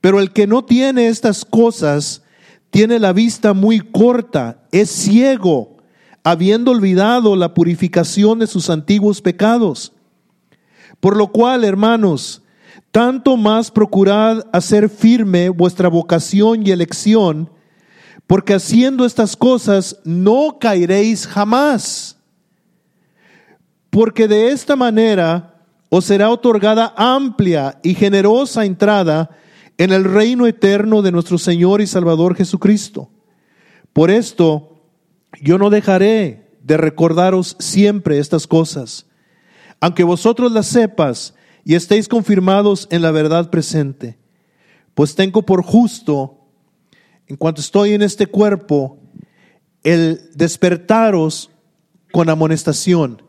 Pero 0.00 0.20
el 0.20 0.32
que 0.32 0.46
no 0.46 0.64
tiene 0.64 1.08
estas 1.08 1.44
cosas 1.44 2.22
tiene 2.70 2.98
la 2.98 3.12
vista 3.12 3.54
muy 3.54 3.80
corta, 3.80 4.58
es 4.72 4.90
ciego, 4.90 5.76
habiendo 6.24 6.72
olvidado 6.72 7.36
la 7.36 7.54
purificación 7.54 8.40
de 8.40 8.46
sus 8.46 8.70
antiguos 8.70 9.20
pecados. 9.20 9.92
Por 10.98 11.16
lo 11.16 11.28
cual, 11.28 11.64
hermanos, 11.64 12.42
tanto 12.90 13.36
más 13.36 13.70
procurad 13.70 14.46
hacer 14.52 14.88
firme 14.88 15.50
vuestra 15.50 15.88
vocación 15.88 16.66
y 16.66 16.70
elección, 16.70 17.50
porque 18.26 18.54
haciendo 18.54 19.04
estas 19.04 19.36
cosas 19.36 19.98
no 20.04 20.58
caeréis 20.58 21.26
jamás. 21.26 22.16
Porque 23.90 24.26
de 24.26 24.50
esta 24.50 24.76
manera 24.76 25.60
os 25.90 26.06
será 26.06 26.30
otorgada 26.30 26.92
amplia 26.96 27.78
y 27.82 27.94
generosa 27.94 28.64
entrada 28.64 29.30
en 29.78 29.92
el 29.92 30.04
reino 30.04 30.46
eterno 30.46 31.02
de 31.02 31.12
nuestro 31.12 31.38
Señor 31.38 31.80
y 31.80 31.86
Salvador 31.86 32.36
Jesucristo. 32.36 33.10
Por 33.92 34.10
esto, 34.10 34.82
yo 35.40 35.58
no 35.58 35.70
dejaré 35.70 36.50
de 36.62 36.76
recordaros 36.76 37.56
siempre 37.58 38.18
estas 38.18 38.46
cosas, 38.46 39.06
aunque 39.80 40.04
vosotros 40.04 40.52
las 40.52 40.66
sepas 40.66 41.34
y 41.64 41.74
estéis 41.74 42.08
confirmados 42.08 42.86
en 42.90 43.02
la 43.02 43.10
verdad 43.10 43.50
presente. 43.50 44.18
Pues 44.94 45.14
tengo 45.14 45.42
por 45.42 45.62
justo, 45.62 46.38
en 47.26 47.36
cuanto 47.36 47.60
estoy 47.60 47.92
en 47.92 48.02
este 48.02 48.26
cuerpo, 48.26 48.98
el 49.82 50.30
despertaros 50.34 51.50
con 52.12 52.30
amonestación, 52.30 53.22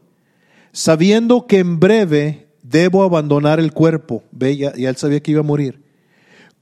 sabiendo 0.71 1.47
que 1.47 1.59
en 1.59 1.79
breve 1.79 2.47
debo 2.61 3.03
abandonar 3.03 3.59
el 3.59 3.73
cuerpo. 3.73 4.23
Ve, 4.31 4.57
ya, 4.57 4.73
ya 4.75 4.89
él 4.89 4.95
sabía 4.95 5.21
que 5.21 5.31
iba 5.31 5.39
a 5.41 5.43
morir. 5.43 5.84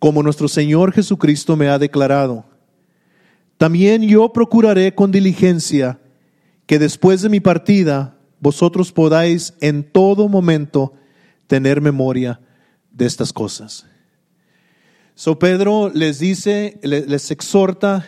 Como 0.03 0.21
nuestro 0.21 0.49
Señor 0.49 0.91
Jesucristo 0.91 1.55
me 1.55 1.69
ha 1.69 1.79
declarado. 1.79 2.43
También 3.57 4.01
yo 4.01 4.33
procuraré 4.33 4.93
con 4.93 5.13
diligencia 5.13 5.97
que 6.65 6.77
después 6.77 7.21
de 7.21 7.29
mi 7.29 7.39
partida 7.39 8.17
vosotros 8.41 8.91
podáis 8.91 9.53
en 9.61 9.81
todo 9.81 10.27
momento 10.27 10.91
tener 11.47 11.79
memoria 11.79 12.41
de 12.91 13.05
estas 13.05 13.31
cosas. 13.31 13.85
So 15.15 15.39
Pedro 15.39 15.89
les 15.93 16.19
dice, 16.19 16.81
les, 16.83 17.31
exhorta 17.31 18.05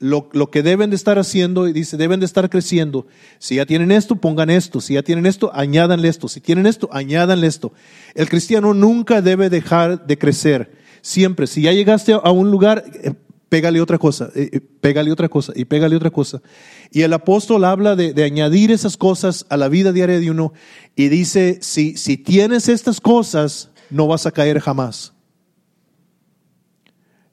lo, 0.00 0.28
lo, 0.32 0.50
que 0.50 0.64
deben 0.64 0.90
de 0.90 0.96
estar 0.96 1.20
haciendo 1.20 1.68
y 1.68 1.72
dice, 1.72 1.96
deben 1.96 2.18
de 2.18 2.26
estar 2.26 2.50
creciendo. 2.50 3.06
Si 3.38 3.54
ya 3.54 3.64
tienen 3.64 3.92
esto, 3.92 4.16
pongan 4.16 4.50
esto. 4.50 4.80
Si 4.80 4.94
ya 4.94 5.04
tienen 5.04 5.24
esto, 5.24 5.52
añádanle 5.54 6.08
esto. 6.08 6.26
Si 6.26 6.40
tienen 6.40 6.66
esto, 6.66 6.88
añádanle 6.90 7.46
esto. 7.46 7.72
El 8.16 8.28
cristiano 8.28 8.74
nunca 8.74 9.22
debe 9.22 9.48
dejar 9.48 10.04
de 10.04 10.18
crecer. 10.18 10.77
Siempre. 11.00 11.46
Si 11.46 11.62
ya 11.62 11.72
llegaste 11.72 12.12
a 12.12 12.30
un 12.30 12.50
lugar, 12.50 12.84
eh, 13.02 13.12
pégale 13.48 13.80
otra 13.80 13.98
cosa, 13.98 14.30
eh, 14.34 14.50
eh, 14.52 14.60
pégale 14.60 15.10
otra 15.10 15.28
cosa 15.28 15.52
y 15.56 15.64
pégale 15.64 15.96
otra 15.96 16.10
cosa. 16.10 16.42
Y 16.90 17.02
el 17.02 17.12
apóstol 17.12 17.64
habla 17.64 17.96
de, 17.96 18.22
añadir 18.22 18.70
esas 18.70 18.96
cosas 18.96 19.46
a 19.48 19.56
la 19.56 19.68
vida 19.68 19.92
diaria 19.92 20.20
de 20.20 20.30
uno 20.30 20.52
y 20.96 21.08
dice, 21.08 21.58
si, 21.62 21.96
si 21.96 22.16
tienes 22.16 22.68
estas 22.68 23.00
cosas, 23.00 23.70
no 23.90 24.06
vas 24.06 24.26
a 24.26 24.30
caer 24.30 24.60
jamás. 24.60 25.14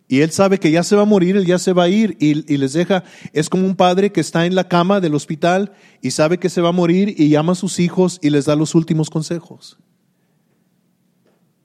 Y 0.07 0.21
él 0.21 0.31
sabe 0.31 0.59
que 0.59 0.69
ya 0.69 0.83
se 0.83 0.95
va 0.95 1.01
a 1.01 1.05
morir, 1.05 1.35
él 1.35 1.45
ya 1.45 1.57
se 1.57 1.73
va 1.73 1.83
a 1.83 1.89
ir 1.89 2.15
y, 2.19 2.53
y, 2.53 2.57
les 2.57 2.73
deja, 2.73 3.03
es 3.33 3.49
como 3.49 3.65
un 3.65 3.75
padre 3.75 4.11
que 4.11 4.21
está 4.21 4.45
en 4.45 4.53
la 4.53 4.67
cama 4.67 5.01
del 5.01 5.15
hospital 5.15 5.73
y 5.99 6.11
sabe 6.11 6.37
que 6.37 6.49
se 6.49 6.61
va 6.61 6.69
a 6.69 6.73
morir 6.73 7.15
y 7.17 7.29
llama 7.29 7.53
a 7.53 7.55
sus 7.55 7.79
hijos 7.79 8.19
y 8.21 8.29
les 8.29 8.45
da 8.45 8.55
los 8.55 8.75
últimos 8.75 9.09
consejos. 9.09 9.79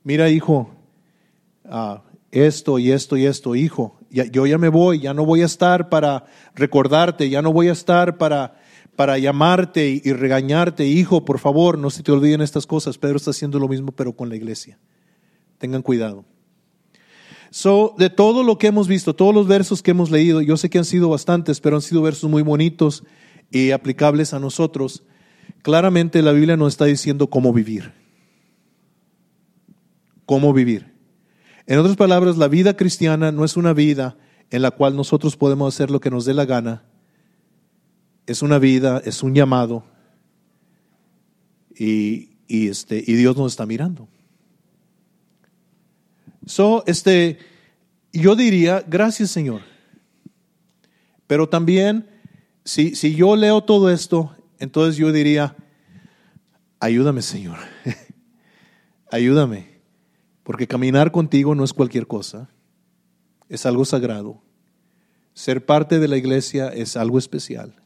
Mira 0.02 0.30
hijo, 0.30 0.74
ah, 1.70 2.02
esto 2.30 2.78
y 2.78 2.92
esto 2.92 3.16
y 3.16 3.26
esto, 3.26 3.54
hijo, 3.54 3.98
yo 4.10 4.46
ya 4.46 4.58
me 4.58 4.68
voy, 4.68 5.00
ya 5.00 5.14
no 5.14 5.24
voy 5.24 5.42
a 5.42 5.46
estar 5.46 5.88
para 5.88 6.26
recordarte, 6.54 7.28
ya 7.30 7.42
no 7.42 7.52
voy 7.52 7.68
a 7.68 7.72
estar 7.72 8.18
para, 8.18 8.60
para 8.96 9.18
llamarte 9.18 10.00
y, 10.04 10.12
regañarte, 10.12 10.86
hijo, 10.86 11.24
por 11.24 11.38
favor, 11.38 11.78
no 11.78 11.90
se 11.90 12.02
te 12.02 12.12
olviden 12.12 12.40
estas 12.40 12.66
cosas. 12.66 12.98
Pedro 12.98 13.16
está 13.16 13.30
haciendo 13.30 13.58
lo 13.58 13.68
mismo, 13.68 13.92
pero 13.92 14.14
con 14.14 14.28
la 14.28 14.36
iglesia. 14.36 14.78
Tengan 15.58 15.82
cuidado. 15.82 16.24
So, 17.50 17.94
de 17.98 18.10
todo 18.10 18.42
lo 18.44 18.58
que 18.58 18.68
hemos 18.68 18.86
visto, 18.86 19.14
todos 19.14 19.34
los 19.34 19.48
versos 19.48 19.82
que 19.82 19.90
hemos 19.90 20.10
leído, 20.10 20.40
yo 20.40 20.56
sé 20.56 20.70
que 20.70 20.78
han 20.78 20.84
sido 20.84 21.08
bastantes, 21.08 21.60
pero 21.60 21.76
han 21.76 21.82
sido 21.82 22.02
versos 22.02 22.30
muy 22.30 22.42
bonitos 22.42 23.04
y 23.50 23.72
aplicables 23.72 24.34
a 24.34 24.38
nosotros. 24.38 25.02
Claramente 25.62 26.22
la 26.22 26.32
Biblia 26.32 26.56
nos 26.56 26.74
está 26.74 26.84
diciendo 26.84 27.28
cómo 27.28 27.52
vivir. 27.52 27.92
Cómo 30.26 30.52
vivir. 30.52 30.90
En 31.70 31.78
otras 31.78 31.94
palabras, 31.94 32.36
la 32.36 32.48
vida 32.48 32.76
cristiana 32.76 33.30
no 33.30 33.44
es 33.44 33.56
una 33.56 33.72
vida 33.72 34.16
en 34.50 34.60
la 34.60 34.72
cual 34.72 34.96
nosotros 34.96 35.36
podemos 35.36 35.72
hacer 35.72 35.88
lo 35.88 36.00
que 36.00 36.10
nos 36.10 36.24
dé 36.24 36.34
la 36.34 36.44
gana. 36.44 36.82
Es 38.26 38.42
una 38.42 38.58
vida, 38.58 39.00
es 39.04 39.22
un 39.22 39.36
llamado. 39.36 39.84
Y, 41.78 42.30
este, 42.48 43.04
y 43.06 43.12
Dios 43.12 43.36
nos 43.36 43.52
está 43.52 43.66
mirando. 43.66 44.08
So, 46.44 46.82
este, 46.88 47.38
yo 48.12 48.34
diría, 48.34 48.84
gracias 48.84 49.30
Señor. 49.30 49.60
Pero 51.28 51.48
también, 51.48 52.10
si, 52.64 52.96
si 52.96 53.14
yo 53.14 53.36
leo 53.36 53.62
todo 53.62 53.92
esto, 53.92 54.34
entonces 54.58 54.96
yo 54.96 55.12
diría, 55.12 55.54
ayúdame 56.80 57.22
Señor. 57.22 57.58
ayúdame. 59.12 59.79
Porque 60.50 60.66
caminar 60.66 61.12
contigo 61.12 61.54
no 61.54 61.62
es 61.62 61.72
cualquier 61.72 62.08
cosa, 62.08 62.50
es 63.48 63.66
algo 63.66 63.84
sagrado. 63.84 64.42
Ser 65.32 65.64
parte 65.64 66.00
de 66.00 66.08
la 66.08 66.16
iglesia 66.16 66.70
es 66.70 66.96
algo 66.96 67.20
especial. 67.20 67.80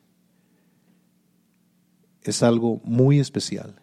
Es 2.22 2.42
algo 2.42 2.80
muy 2.82 3.18
especial. 3.20 3.76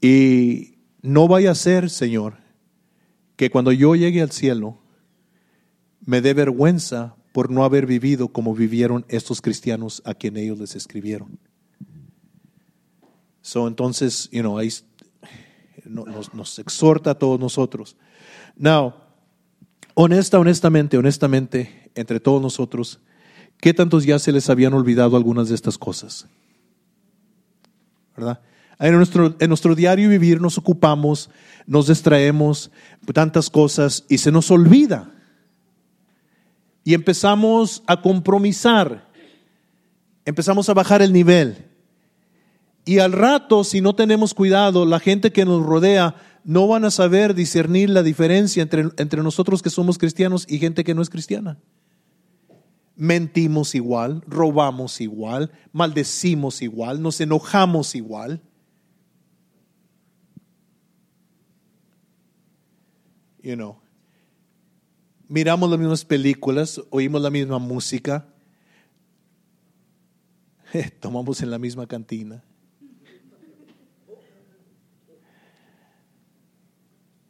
Y 0.00 0.78
no 1.02 1.28
vaya 1.28 1.52
a 1.52 1.54
ser, 1.54 1.88
Señor, 1.88 2.38
que 3.36 3.48
cuando 3.48 3.70
yo 3.70 3.94
llegue 3.94 4.22
al 4.22 4.32
cielo 4.32 4.80
me 6.04 6.22
dé 6.22 6.34
vergüenza 6.34 7.14
por 7.32 7.52
no 7.52 7.62
haber 7.62 7.86
vivido 7.86 8.26
como 8.26 8.56
vivieron 8.56 9.04
estos 9.08 9.40
cristianos 9.40 10.02
a 10.04 10.14
quien 10.14 10.36
ellos 10.36 10.58
les 10.58 10.74
escribieron. 10.74 11.38
So, 13.40 13.68
entonces, 13.68 14.28
you 14.32 14.40
know, 14.40 14.58
nos, 15.88 16.58
exhorta 16.58 17.12
a 17.12 17.14
todos 17.14 17.38
nosotros. 17.40 17.96
Now, 18.56 18.94
honesta, 19.94 20.38
honestamente, 20.38 20.96
honestamente, 20.98 21.90
entre 21.94 22.20
todos 22.20 22.42
nosotros, 22.42 23.00
¿qué 23.58 23.72
tantos 23.74 24.04
ya 24.04 24.18
se 24.18 24.32
les 24.32 24.50
habían 24.50 24.74
olvidado 24.74 25.16
algunas 25.16 25.48
de 25.48 25.54
estas 25.54 25.78
cosas? 25.78 26.26
¿Verdad? 28.16 28.40
En 28.78 28.94
nuestro, 28.94 29.34
en 29.38 29.48
nuestro 29.48 29.74
diario 29.74 30.10
vivir 30.10 30.40
nos 30.40 30.58
ocupamos, 30.58 31.30
nos 31.66 31.86
distraemos 31.86 32.70
tantas 33.14 33.48
cosas 33.48 34.04
y 34.08 34.18
se 34.18 34.30
nos 34.30 34.50
olvida. 34.50 35.10
Y 36.84 36.94
empezamos 36.94 37.82
a 37.86 38.00
compromisar 38.00 39.06
empezamos 40.26 40.68
a 40.68 40.74
bajar 40.74 41.00
el 41.00 41.12
nivel. 41.12 41.56
Y 42.88 43.00
al 43.00 43.10
rato, 43.10 43.64
si 43.64 43.80
no 43.80 43.96
tenemos 43.96 44.32
cuidado, 44.32 44.86
la 44.86 45.00
gente 45.00 45.32
que 45.32 45.44
nos 45.44 45.66
rodea 45.66 46.14
no 46.44 46.68
van 46.68 46.84
a 46.84 46.92
saber 46.92 47.34
discernir 47.34 47.90
la 47.90 48.04
diferencia 48.04 48.62
entre, 48.62 48.90
entre 48.96 49.24
nosotros 49.24 49.60
que 49.60 49.70
somos 49.70 49.98
cristianos 49.98 50.46
y 50.48 50.60
gente 50.60 50.84
que 50.84 50.94
no 50.94 51.02
es 51.02 51.10
cristiana. 51.10 51.58
Mentimos 52.94 53.74
igual, 53.74 54.22
robamos 54.28 55.00
igual, 55.00 55.50
maldecimos 55.72 56.62
igual, 56.62 57.02
nos 57.02 57.20
enojamos 57.20 57.96
igual. 57.96 58.40
You 63.42 63.56
know, 63.56 63.80
miramos 65.26 65.68
las 65.68 65.78
mismas 65.80 66.04
películas, 66.04 66.80
oímos 66.90 67.20
la 67.20 67.30
misma 67.30 67.58
música, 67.58 68.28
tomamos 71.00 71.42
en 71.42 71.50
la 71.50 71.58
misma 71.58 71.88
cantina. 71.88 72.45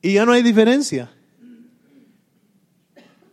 Y 0.03 0.15
ya 0.15 0.25
no 0.25 0.33
hay 0.33 0.43
diferencia. 0.43 1.11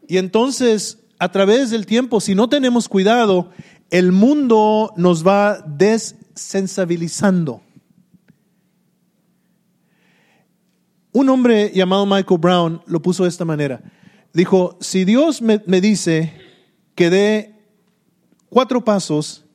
Y 0.08 0.18
entonces, 0.18 1.00
a 1.20 1.32
través 1.32 1.70
del 1.70 1.86
tiempo, 1.86 2.20
si 2.20 2.36
no 2.36 2.50
tenemos 2.50 2.90
cuidado, 2.90 3.52
el 3.90 4.12
mundo 4.12 4.94
nos 4.98 5.26
va 5.26 5.62
desensibilizando. 5.62 7.62
Un 11.12 11.30
hombre 11.30 11.72
llamado 11.74 12.06
Michael 12.06 12.40
Brown 12.40 12.82
lo 12.88 13.02
puso 13.02 13.24
de 13.24 13.30
esta 13.30 13.46
manera. 13.46 13.82
Dijo, 14.34 14.78
si 14.82 15.06
Dios 15.06 15.44
me, 15.44 15.62
me 15.68 15.80
dice 15.80 16.34
que 16.96 17.12
dé 17.12 17.56
cuatro 18.50 18.84
pasos 18.84 19.46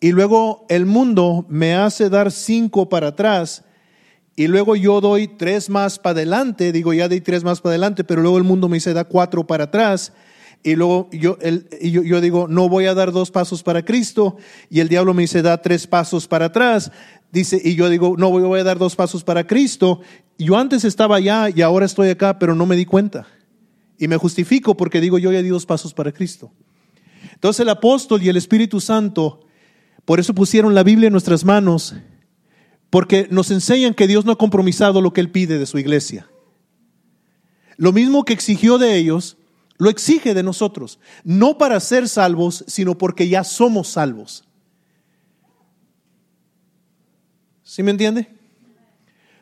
y 0.00 0.12
luego 0.12 0.66
el 0.68 0.84
mundo 0.84 1.46
me 1.48 1.74
hace 1.74 2.10
dar 2.10 2.30
cinco 2.30 2.88
para 2.88 3.08
atrás, 3.08 3.64
y 4.36 4.48
luego 4.48 4.74
yo 4.74 5.00
doy 5.00 5.28
tres 5.28 5.70
más 5.70 5.98
para 5.98 6.18
adelante, 6.18 6.72
digo, 6.72 6.92
ya 6.92 7.08
di 7.08 7.20
tres 7.20 7.44
más 7.44 7.60
para 7.60 7.72
adelante, 7.72 8.02
pero 8.02 8.20
luego 8.20 8.38
el 8.38 8.44
mundo 8.44 8.68
me 8.68 8.78
dice, 8.78 8.92
da 8.92 9.04
cuatro 9.04 9.46
para 9.46 9.64
atrás. 9.64 10.12
Y 10.64 10.74
luego 10.76 11.08
yo, 11.12 11.36
el, 11.40 11.68
yo, 11.80 12.20
digo, 12.20 12.48
no 12.48 12.68
voy 12.68 12.86
a 12.86 12.94
dar 12.94 13.12
dos 13.12 13.30
pasos 13.30 13.62
para 13.62 13.84
Cristo. 13.84 14.36
Y 14.70 14.80
el 14.80 14.88
diablo 14.88 15.14
me 15.14 15.22
dice, 15.22 15.42
da 15.42 15.60
tres 15.60 15.86
pasos 15.86 16.26
para 16.26 16.46
atrás. 16.46 16.90
Dice, 17.30 17.60
y 17.62 17.74
yo 17.74 17.88
digo, 17.88 18.16
no 18.16 18.30
voy 18.30 18.58
a 18.58 18.64
dar 18.64 18.78
dos 18.78 18.96
pasos 18.96 19.22
para 19.22 19.46
Cristo. 19.46 20.00
Yo 20.38 20.56
antes 20.56 20.84
estaba 20.84 21.16
allá 21.16 21.48
y 21.54 21.60
ahora 21.62 21.86
estoy 21.86 22.08
acá, 22.08 22.38
pero 22.38 22.54
no 22.54 22.66
me 22.66 22.76
di 22.76 22.86
cuenta. 22.86 23.28
Y 23.98 24.08
me 24.08 24.16
justifico 24.16 24.76
porque 24.76 25.00
digo, 25.00 25.18
yo 25.18 25.30
ya 25.30 25.42
di 25.42 25.48
dos 25.48 25.66
pasos 25.66 25.94
para 25.94 26.10
Cristo. 26.12 26.50
Entonces 27.34 27.60
el 27.60 27.68
apóstol 27.68 28.22
y 28.22 28.30
el 28.30 28.36
Espíritu 28.36 28.80
Santo, 28.80 29.40
por 30.04 30.18
eso 30.18 30.34
pusieron 30.34 30.74
la 30.74 30.82
Biblia 30.82 31.06
en 31.08 31.12
nuestras 31.12 31.44
manos 31.44 31.94
porque 32.94 33.26
nos 33.28 33.50
enseñan 33.50 33.92
que 33.92 34.06
Dios 34.06 34.24
no 34.24 34.30
ha 34.30 34.38
compromisado 34.38 35.02
lo 35.02 35.12
que 35.12 35.20
Él 35.20 35.28
pide 35.28 35.58
de 35.58 35.66
su 35.66 35.78
iglesia. 35.78 36.30
Lo 37.76 37.92
mismo 37.92 38.24
que 38.24 38.32
exigió 38.32 38.78
de 38.78 38.94
ellos, 38.94 39.36
lo 39.78 39.90
exige 39.90 40.32
de 40.32 40.44
nosotros. 40.44 41.00
No 41.24 41.58
para 41.58 41.80
ser 41.80 42.08
salvos, 42.08 42.64
sino 42.68 42.96
porque 42.96 43.28
ya 43.28 43.42
somos 43.42 43.88
salvos. 43.88 44.44
¿Sí 47.64 47.82
me 47.82 47.90
entiende? 47.90 48.32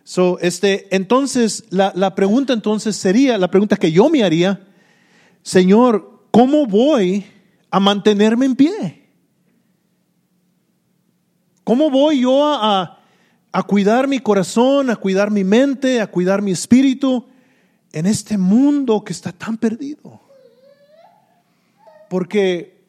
So, 0.02 0.38
este, 0.40 0.88
entonces, 0.96 1.66
la, 1.68 2.14
pregunta 2.14 2.54
entonces 2.54 2.96
sería, 2.96 3.36
la 3.36 3.50
pregunta 3.50 3.76
que 3.76 3.92
yo 3.92 4.08
me 4.08 4.24
haría, 4.24 4.66
Señor, 5.42 6.26
¿cómo 6.30 6.64
voy 6.64 7.26
a 7.70 7.80
mantenerme 7.80 8.46
en 8.46 8.56
pie? 8.56 9.10
¿Cómo 11.64 11.90
voy 11.90 12.22
yo 12.22 12.46
a 12.46 13.00
a 13.52 13.62
cuidar 13.62 14.08
mi 14.08 14.18
corazón, 14.18 14.88
a 14.88 14.96
cuidar 14.96 15.30
mi 15.30 15.44
mente, 15.44 16.00
a 16.00 16.06
cuidar 16.06 16.40
mi 16.40 16.52
espíritu 16.52 17.26
en 17.92 18.06
este 18.06 18.38
mundo 18.38 19.04
que 19.04 19.12
está 19.12 19.30
tan 19.30 19.58
perdido. 19.58 20.20
Porque 22.08 22.82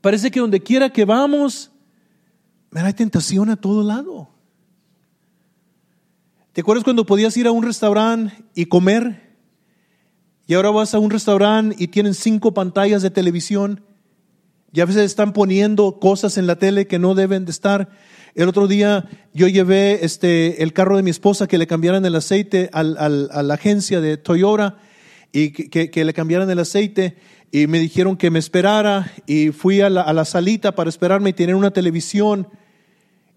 parece 0.00 0.30
que 0.30 0.40
donde 0.40 0.62
quiera 0.62 0.90
que 0.90 1.04
vamos, 1.04 1.72
hay 2.72 2.92
tentación 2.92 3.50
a 3.50 3.56
todo 3.56 3.82
lado. 3.82 4.28
¿Te 6.52 6.60
acuerdas 6.60 6.84
cuando 6.84 7.06
podías 7.06 7.36
ir 7.36 7.46
a 7.46 7.52
un 7.52 7.62
restaurante 7.62 8.34
y 8.54 8.66
comer? 8.66 9.36
Y 10.46 10.54
ahora 10.54 10.70
vas 10.70 10.94
a 10.94 10.98
un 10.98 11.10
restaurante 11.10 11.76
y 11.78 11.88
tienen 11.88 12.14
cinco 12.14 12.54
pantallas 12.54 13.02
de 13.02 13.10
televisión 13.10 13.82
y 14.72 14.80
a 14.80 14.84
veces 14.84 15.02
están 15.02 15.32
poniendo 15.32 15.98
cosas 15.98 16.38
en 16.38 16.46
la 16.46 16.56
tele 16.56 16.86
que 16.86 16.98
no 16.98 17.14
deben 17.14 17.44
de 17.44 17.50
estar. 17.50 17.88
El 18.38 18.48
otro 18.48 18.68
día 18.68 19.04
yo 19.34 19.48
llevé 19.48 20.04
este, 20.04 20.62
el 20.62 20.72
carro 20.72 20.96
de 20.96 21.02
mi 21.02 21.10
esposa 21.10 21.48
que 21.48 21.58
le 21.58 21.66
cambiaran 21.66 22.06
el 22.06 22.14
aceite 22.14 22.70
al, 22.72 22.96
al, 22.96 23.28
a 23.32 23.42
la 23.42 23.54
agencia 23.54 24.00
de 24.00 24.16
Toyota 24.16 24.78
y 25.32 25.50
que, 25.50 25.90
que, 25.90 26.04
le 26.04 26.14
cambiaran 26.14 26.48
el 26.48 26.60
aceite 26.60 27.16
y 27.50 27.66
me 27.66 27.80
dijeron 27.80 28.16
que 28.16 28.30
me 28.30 28.38
esperara 28.38 29.12
y 29.26 29.48
fui 29.48 29.80
a 29.80 29.90
la, 29.90 30.02
a 30.02 30.12
la 30.12 30.24
salita 30.24 30.76
para 30.76 30.88
esperarme 30.88 31.30
y 31.30 31.32
tener 31.32 31.56
una 31.56 31.72
televisión 31.72 32.46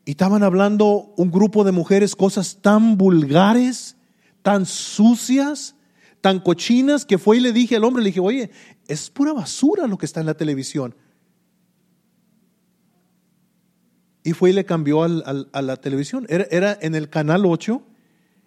y 0.05 0.11
estaban 0.11 0.43
hablando 0.43 1.11
un 1.17 1.31
grupo 1.31 1.63
de 1.63 1.71
mujeres 1.71 2.15
cosas 2.15 2.59
tan 2.61 2.95
vulgares, 2.95 3.95
tan 4.43 4.67
sucias, 4.67 5.73
tan 6.21 6.39
cochinas 6.39 7.05
que 7.05 7.17
fue 7.17 7.37
y 7.37 7.39
le 7.39 7.53
dije 7.53 7.75
al 7.75 7.85
hombre, 7.85 8.03
le 8.03 8.09
dije, 8.09 8.19
oye, 8.19 8.51
es 8.87 9.09
pura 9.09 9.33
basura 9.33 9.87
lo 9.87 9.97
que 9.97 10.05
está 10.05 10.19
en 10.19 10.27
la 10.27 10.35
televisión. 10.35 10.93
Y 14.23 14.34
fue 14.34 14.51
y 14.51 14.53
le 14.53 14.65
cambió 14.65 15.03
al, 15.03 15.49
a 15.51 15.62
la 15.62 15.77
televisión. 15.77 16.25
Era, 16.29 16.45
era, 16.51 16.77
en 16.81 16.95
el 16.95 17.10
canal 17.10 17.45
8, 17.45 17.81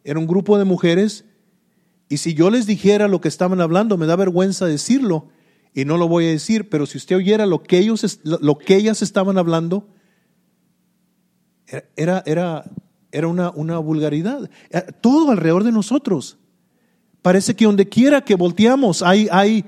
era 0.05 0.19
un 0.19 0.27
grupo 0.27 0.57
de 0.59 0.65
mujeres. 0.65 1.25
Y 2.09 2.19
si 2.19 2.35
yo 2.35 2.51
les 2.51 2.67
dijera 2.67 3.09
lo 3.09 3.21
que 3.21 3.29
estaban 3.29 3.61
hablando, 3.61 3.97
me 3.97 4.07
da 4.07 4.17
vergüenza 4.17 4.67
decirlo. 4.67 5.29
Y 5.75 5.85
no 5.85 5.97
lo 5.97 6.07
voy 6.07 6.27
a 6.27 6.31
decir, 6.31 6.69
pero 6.69 6.87
si 6.87 6.99
usted 6.99 7.17
oyera 7.17 7.47
lo 7.47 7.63
que, 7.63 7.79
ellos, 7.79 8.21
lo 8.23 8.57
que 8.59 8.77
ellas 8.77 9.03
estaban 9.03 9.39
hablando, 9.39 9.89
era, 11.97 12.23
era, 12.27 12.65
era 13.11 13.29
una, 13.29 13.51
una 13.51 13.79
vulgaridad. 13.79 14.49
Eh, 14.71 14.83
todo 15.01 15.31
alrededor 15.33 15.65
de 15.65 15.73
nosotros. 15.73 16.39
Parece 17.23 17.57
que 17.57 17.65
donde 17.65 17.89
quiera 17.89 18.21
que 18.21 18.35
volteamos 18.35 19.03
hay, 19.03 19.29
hay, 19.33 19.65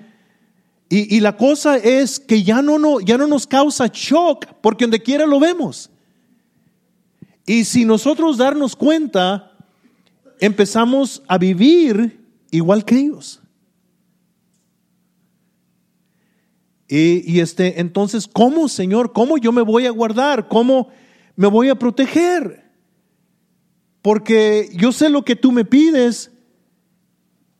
y, 0.88 1.16
y, 1.16 1.20
la 1.20 1.36
cosa 1.36 1.76
es 1.78 2.20
que 2.20 2.42
ya 2.42 2.62
no, 2.62 2.78
no, 2.78 3.00
ya 3.00 3.18
no 3.18 3.26
nos 3.26 3.46
causa 3.46 3.90
shock 3.92 4.46
porque 4.60 4.84
donde 4.84 5.02
quiera 5.02 5.26
lo 5.26 5.40
vemos. 5.40 5.90
Y 7.46 7.64
si 7.64 7.84
nosotros 7.84 8.36
darnos 8.36 8.74
cuenta, 8.74 9.52
empezamos 10.40 11.22
a 11.28 11.38
vivir 11.38 12.20
igual 12.50 12.84
que 12.84 12.98
ellos. 12.98 13.40
Y, 16.88 17.40
este, 17.40 17.80
entonces, 17.80 18.28
¿cómo, 18.28 18.68
Señor? 18.68 19.12
¿Cómo 19.12 19.38
yo 19.38 19.50
me 19.50 19.62
voy 19.62 19.86
a 19.86 19.90
guardar? 19.90 20.46
¿Cómo 20.46 20.88
me 21.34 21.48
voy 21.48 21.68
a 21.68 21.74
proteger? 21.74 22.70
Porque 24.02 24.70
yo 24.72 24.92
sé 24.92 25.08
lo 25.08 25.24
que 25.24 25.34
tú 25.34 25.50
me 25.50 25.64
pides, 25.64 26.30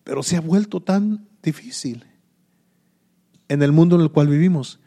pero 0.04 0.22
se 0.22 0.36
ha 0.36 0.40
vuelto 0.40 0.80
tan 0.80 1.28
difícil 1.42 2.04
en 3.48 3.62
el 3.62 3.72
mundo 3.72 3.96
en 3.96 4.02
el 4.02 4.12
cual 4.12 4.28
vivimos. 4.28 4.78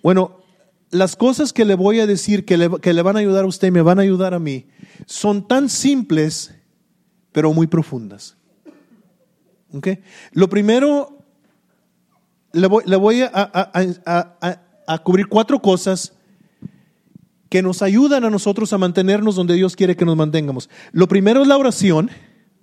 Bueno, 0.00 0.42
las 0.90 1.16
cosas 1.16 1.52
que 1.52 1.64
le 1.64 1.74
voy 1.74 2.00
a 2.00 2.06
decir 2.06 2.44
que 2.44 2.56
le, 2.56 2.70
que 2.80 2.92
le, 2.92 3.02
van 3.02 3.16
a 3.16 3.20
ayudar 3.20 3.44
a 3.44 3.48
usted 3.48 3.68
y 3.68 3.72
me 3.72 3.82
van 3.82 3.98
a 3.98 4.02
ayudar 4.02 4.34
a 4.34 4.38
mí 4.38 4.66
son 5.06 5.46
tan 5.46 5.68
simples, 5.68 6.54
pero 7.32 7.52
muy 7.52 7.66
profundas. 7.66 8.36
Lo 10.32 10.48
primero, 10.48 11.24
le 12.52 12.66
voy, 12.66 12.84
le 12.86 12.96
voy 12.96 13.22
a, 13.22 13.30
a, 13.32 14.60
a, 14.86 14.98
cubrir 14.98 15.28
cuatro 15.28 15.60
cosas 15.60 16.14
que 17.50 17.62
nos 17.62 17.82
ayudan 17.82 18.24
a 18.24 18.30
nosotros 18.30 18.72
a 18.72 18.78
mantenernos 18.78 19.36
donde 19.36 19.54
Dios 19.54 19.76
quiere 19.76 19.96
que 19.96 20.04
nos 20.04 20.16
mantengamos. 20.16 20.68
Lo 20.92 21.06
primero 21.06 21.42
es 21.42 21.48
la 21.48 21.56
oración, 21.56 22.10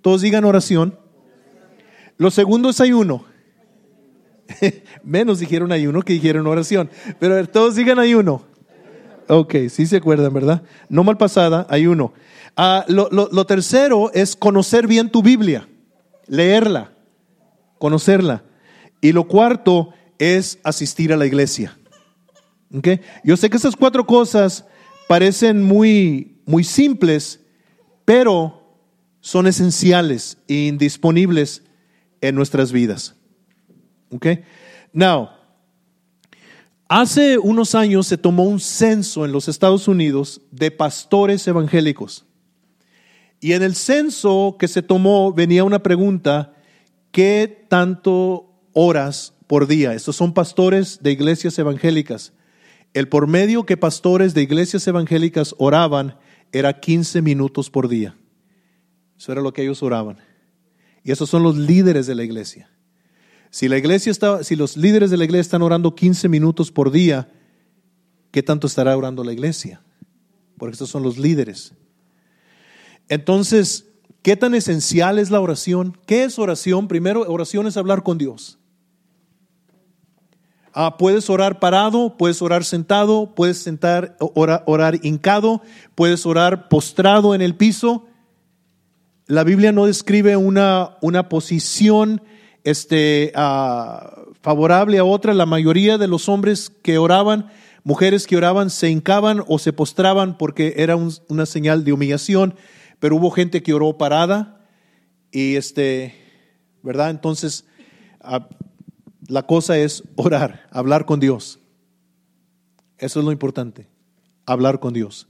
todos 0.02 0.20
digan 0.20 0.44
oración. 0.44 0.98
Lo 2.18 2.30
segundo 2.30 2.70
es 2.70 2.80
ayuno. 2.80 3.24
Menos 5.02 5.38
dijeron 5.38 5.72
ayuno 5.72 6.02
que 6.02 6.12
dijeron 6.12 6.46
oración. 6.46 6.90
Pero 7.18 7.46
todos 7.48 7.76
digan 7.76 7.98
ayuno. 7.98 8.44
Ok, 9.28 9.54
sí 9.70 9.86
se 9.86 9.96
acuerdan, 9.96 10.32
¿verdad? 10.32 10.62
No 10.88 11.02
mal 11.02 11.16
pasada, 11.16 11.66
ayuno. 11.68 12.12
Lo, 12.88 13.08
lo, 13.10 13.28
lo 13.30 13.46
tercero 13.46 14.10
es 14.14 14.36
conocer 14.36 14.86
bien 14.86 15.10
tu 15.10 15.22
Biblia, 15.22 15.68
leerla, 16.26 16.92
conocerla. 17.78 18.44
Y 19.00 19.12
lo 19.12 19.24
cuarto 19.24 19.92
es 20.18 20.58
asistir 20.62 21.12
a 21.12 21.16
la 21.16 21.26
iglesia. 21.26 21.76
Okay. 22.76 23.00
Yo 23.24 23.36
sé 23.36 23.50
que 23.50 23.56
esas 23.56 23.76
cuatro 23.76 24.06
cosas 24.06 24.64
parecen 25.08 25.62
muy, 25.62 26.40
muy 26.46 26.64
simples, 26.64 27.40
pero 28.04 28.80
son 29.20 29.46
esenciales 29.46 30.38
e 30.48 30.66
indisponibles 30.66 31.62
en 32.20 32.34
nuestras 32.34 32.72
vidas. 32.72 33.15
Okay? 34.10 34.44
Now, 34.92 35.30
Hace 36.88 37.36
unos 37.38 37.74
años 37.74 38.06
se 38.06 38.16
tomó 38.16 38.44
un 38.44 38.60
censo 38.60 39.24
en 39.24 39.32
los 39.32 39.48
Estados 39.48 39.88
Unidos 39.88 40.40
de 40.52 40.70
pastores 40.70 41.46
evangélicos. 41.48 42.24
Y 43.40 43.52
en 43.52 43.64
el 43.64 43.74
censo 43.74 44.56
que 44.56 44.68
se 44.68 44.82
tomó 44.82 45.32
venía 45.32 45.64
una 45.64 45.82
pregunta, 45.82 46.54
¿qué 47.10 47.66
tanto 47.68 48.52
horas 48.72 49.34
por 49.48 49.66
día? 49.66 49.94
Estos 49.94 50.14
son 50.14 50.32
pastores 50.32 51.02
de 51.02 51.10
iglesias 51.10 51.58
evangélicas. 51.58 52.32
El 52.94 53.08
por 53.08 53.26
medio 53.26 53.66
que 53.66 53.76
pastores 53.76 54.32
de 54.32 54.42
iglesias 54.42 54.86
evangélicas 54.86 55.56
oraban 55.58 56.16
era 56.52 56.78
15 56.78 57.20
minutos 57.20 57.68
por 57.68 57.88
día. 57.88 58.16
Eso 59.18 59.32
era 59.32 59.40
lo 59.40 59.52
que 59.52 59.62
ellos 59.62 59.82
oraban. 59.82 60.18
Y 61.02 61.10
esos 61.10 61.28
son 61.28 61.42
los 61.42 61.56
líderes 61.56 62.06
de 62.06 62.14
la 62.14 62.22
iglesia. 62.22 62.70
Si 63.56 63.70
la 63.70 63.78
iglesia 63.78 64.12
está, 64.12 64.44
si 64.44 64.54
los 64.54 64.76
líderes 64.76 65.10
de 65.10 65.16
la 65.16 65.24
iglesia 65.24 65.40
están 65.40 65.62
orando 65.62 65.94
15 65.94 66.28
minutos 66.28 66.70
por 66.70 66.90
día, 66.90 67.30
¿qué 68.30 68.42
tanto 68.42 68.66
estará 68.66 68.94
orando 68.94 69.24
la 69.24 69.32
iglesia? 69.32 69.80
Porque 70.58 70.74
estos 70.74 70.90
son 70.90 71.02
los 71.02 71.16
líderes. 71.16 71.72
Entonces, 73.08 73.86
¿qué 74.20 74.36
tan 74.36 74.54
esencial 74.54 75.18
es 75.18 75.30
la 75.30 75.40
oración? 75.40 75.96
¿Qué 76.04 76.24
es 76.24 76.38
oración? 76.38 76.86
Primero, 76.86 77.22
oración 77.22 77.66
es 77.66 77.78
hablar 77.78 78.02
con 78.02 78.18
Dios. 78.18 78.58
Ah, 80.74 80.98
puedes 80.98 81.30
orar 81.30 81.58
parado, 81.58 82.18
puedes 82.18 82.42
orar 82.42 82.62
sentado, 82.62 83.34
puedes 83.34 83.56
sentar, 83.56 84.18
orar, 84.20 84.64
orar 84.66 85.00
hincado, 85.02 85.62
puedes 85.94 86.26
orar 86.26 86.68
postrado 86.68 87.34
en 87.34 87.40
el 87.40 87.54
piso. 87.54 88.04
La 89.24 89.44
Biblia 89.44 89.72
no 89.72 89.86
describe 89.86 90.36
una, 90.36 90.98
una 91.00 91.30
posición 91.30 92.20
este, 92.66 93.32
ah, 93.34 94.22
favorable 94.42 94.98
a 94.98 95.04
otra. 95.04 95.32
La 95.32 95.46
mayoría 95.46 95.96
de 95.96 96.08
los 96.08 96.28
hombres 96.28 96.70
que 96.82 96.98
oraban, 96.98 97.48
mujeres 97.84 98.26
que 98.26 98.36
oraban, 98.36 98.70
se 98.70 98.90
hincaban 98.90 99.42
o 99.46 99.58
se 99.58 99.72
postraban 99.72 100.36
porque 100.36 100.74
era 100.76 100.96
una 101.28 101.46
señal 101.46 101.84
de 101.84 101.92
humillación 101.92 102.54
pero 102.98 103.16
hubo 103.16 103.30
gente 103.30 103.62
que 103.62 103.74
oró 103.74 103.98
parada 103.98 104.66
y 105.30 105.56
este, 105.56 106.14
¿verdad? 106.82 107.10
Entonces, 107.10 107.64
ah, 108.20 108.48
la 109.28 109.46
cosa 109.46 109.78
es 109.78 110.02
orar, 110.16 110.66
hablar 110.70 111.04
con 111.04 111.20
Dios. 111.20 111.58
Eso 112.98 113.20
es 113.20 113.24
lo 113.24 113.32
importante, 113.32 113.88
hablar 114.46 114.80
con 114.80 114.94
Dios. 114.94 115.28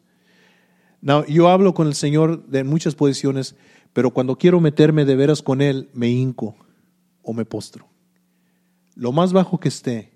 yo 1.29 1.49
hablo 1.49 1.75
con 1.75 1.89
el 1.89 1.95
Señor 1.95 2.47
de 2.47 2.63
muchas 2.63 2.95
posiciones, 2.95 3.57
pero 3.93 4.13
cuando 4.13 4.37
quiero 4.37 4.61
meterme 4.61 5.05
de 5.05 5.17
veras 5.17 5.43
con 5.43 5.61
Él, 5.61 5.89
me 5.93 6.09
hinco 6.09 6.55
o 7.27 7.35
me 7.35 7.45
postro. 7.45 7.89
Lo 8.95 9.13
más 9.13 9.33
bajo 9.33 9.59
que 9.59 9.69
esté, 9.69 10.13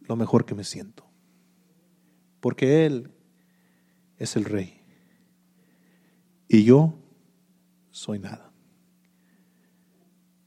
lo 0.00 0.16
mejor 0.16 0.46
que 0.46 0.54
me 0.54 0.64
siento. 0.64 1.04
Porque 2.40 2.86
Él 2.86 3.10
es 4.16 4.34
el 4.34 4.46
Rey 4.46 4.80
y 6.48 6.64
yo 6.64 6.94
soy 7.90 8.18
nada. 8.18 8.50